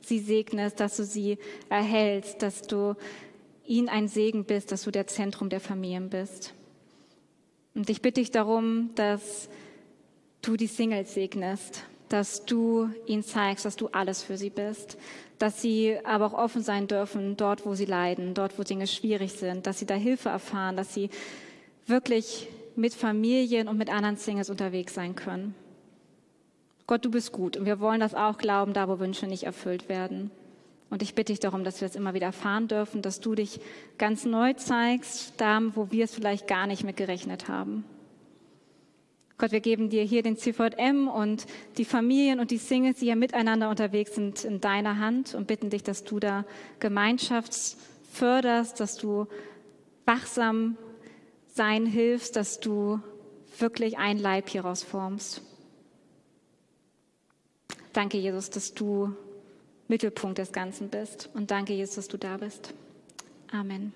sie 0.00 0.18
segnest, 0.18 0.80
dass 0.80 0.96
du 0.96 1.04
sie 1.04 1.38
erhältst, 1.68 2.42
dass 2.42 2.62
du 2.62 2.96
ihnen 3.64 3.88
ein 3.88 4.08
Segen 4.08 4.44
bist, 4.44 4.72
dass 4.72 4.82
du 4.82 4.90
der 4.90 5.06
Zentrum 5.06 5.50
der 5.50 5.60
Familien 5.60 6.10
bist. 6.10 6.52
Und 7.76 7.88
ich 7.88 8.02
bitte 8.02 8.20
dich 8.20 8.32
darum, 8.32 8.90
dass 8.96 9.48
du 10.42 10.56
die 10.56 10.66
Singles 10.66 11.14
segnest, 11.14 11.84
dass 12.08 12.44
du 12.44 12.90
ihnen 13.06 13.22
zeigst, 13.22 13.64
dass 13.64 13.76
du 13.76 13.88
alles 13.88 14.22
für 14.22 14.36
sie 14.36 14.50
bist, 14.50 14.96
dass 15.38 15.60
sie 15.60 15.98
aber 16.04 16.26
auch 16.26 16.34
offen 16.34 16.62
sein 16.62 16.88
dürfen 16.88 17.36
dort, 17.36 17.66
wo 17.66 17.74
sie 17.74 17.84
leiden, 17.84 18.34
dort, 18.34 18.58
wo 18.58 18.62
Dinge 18.62 18.86
schwierig 18.86 19.32
sind, 19.32 19.66
dass 19.66 19.78
sie 19.78 19.86
da 19.86 19.94
Hilfe 19.94 20.28
erfahren, 20.28 20.76
dass 20.76 20.94
sie 20.94 21.10
wirklich 21.86 22.48
mit 22.74 22.94
Familien 22.94 23.68
und 23.68 23.78
mit 23.78 23.90
anderen 23.90 24.16
Singles 24.16 24.50
unterwegs 24.50 24.94
sein 24.94 25.14
können. 25.14 25.54
Gott, 26.86 27.04
du 27.04 27.10
bist 27.10 27.32
gut 27.32 27.56
und 27.56 27.66
wir 27.66 27.80
wollen 27.80 28.00
das 28.00 28.14
auch 28.14 28.38
glauben, 28.38 28.72
da 28.72 28.88
wo 28.88 28.98
Wünsche 28.98 29.26
nicht 29.26 29.44
erfüllt 29.44 29.88
werden. 29.88 30.30
Und 30.88 31.02
ich 31.02 31.16
bitte 31.16 31.32
dich 31.32 31.40
darum, 31.40 31.64
dass 31.64 31.80
wir 31.80 31.88
das 31.88 31.96
immer 31.96 32.14
wieder 32.14 32.26
erfahren 32.26 32.68
dürfen, 32.68 33.02
dass 33.02 33.20
du 33.20 33.34
dich 33.34 33.58
ganz 33.98 34.24
neu 34.24 34.52
zeigst, 34.52 35.32
da 35.38 35.60
wo 35.74 35.90
wir 35.90 36.04
es 36.04 36.14
vielleicht 36.14 36.46
gar 36.46 36.68
nicht 36.68 36.84
mit 36.84 36.96
gerechnet 36.96 37.48
haben. 37.48 37.84
Gott, 39.38 39.52
wir 39.52 39.60
geben 39.60 39.90
dir 39.90 40.02
hier 40.02 40.22
den 40.22 40.36
CVM 40.36 41.08
und 41.08 41.46
die 41.76 41.84
Familien 41.84 42.40
und 42.40 42.50
die 42.50 42.56
Singles, 42.56 42.98
die 42.98 43.06
hier 43.06 43.16
miteinander 43.16 43.68
unterwegs 43.68 44.14
sind, 44.14 44.44
in 44.44 44.60
deiner 44.60 44.98
Hand 44.98 45.34
und 45.34 45.46
bitten 45.46 45.68
dich, 45.68 45.82
dass 45.82 46.04
du 46.04 46.18
da 46.18 46.44
Gemeinschaft 46.80 47.76
förderst, 48.10 48.80
dass 48.80 48.96
du 48.96 49.26
wachsam 50.06 50.78
sein 51.54 51.84
hilfst, 51.84 52.36
dass 52.36 52.60
du 52.60 53.00
wirklich 53.58 53.98
ein 53.98 54.18
Leib 54.18 54.48
hieraus 54.48 54.82
formst. 54.82 55.42
Danke, 57.92 58.18
Jesus, 58.18 58.50
dass 58.50 58.74
du 58.74 59.14
Mittelpunkt 59.88 60.38
des 60.38 60.52
Ganzen 60.52 60.88
bist 60.88 61.30
und 61.34 61.50
danke, 61.50 61.72
Jesus, 61.72 61.96
dass 61.96 62.08
du 62.08 62.18
da 62.18 62.36
bist. 62.36 62.74
Amen. 63.52 63.92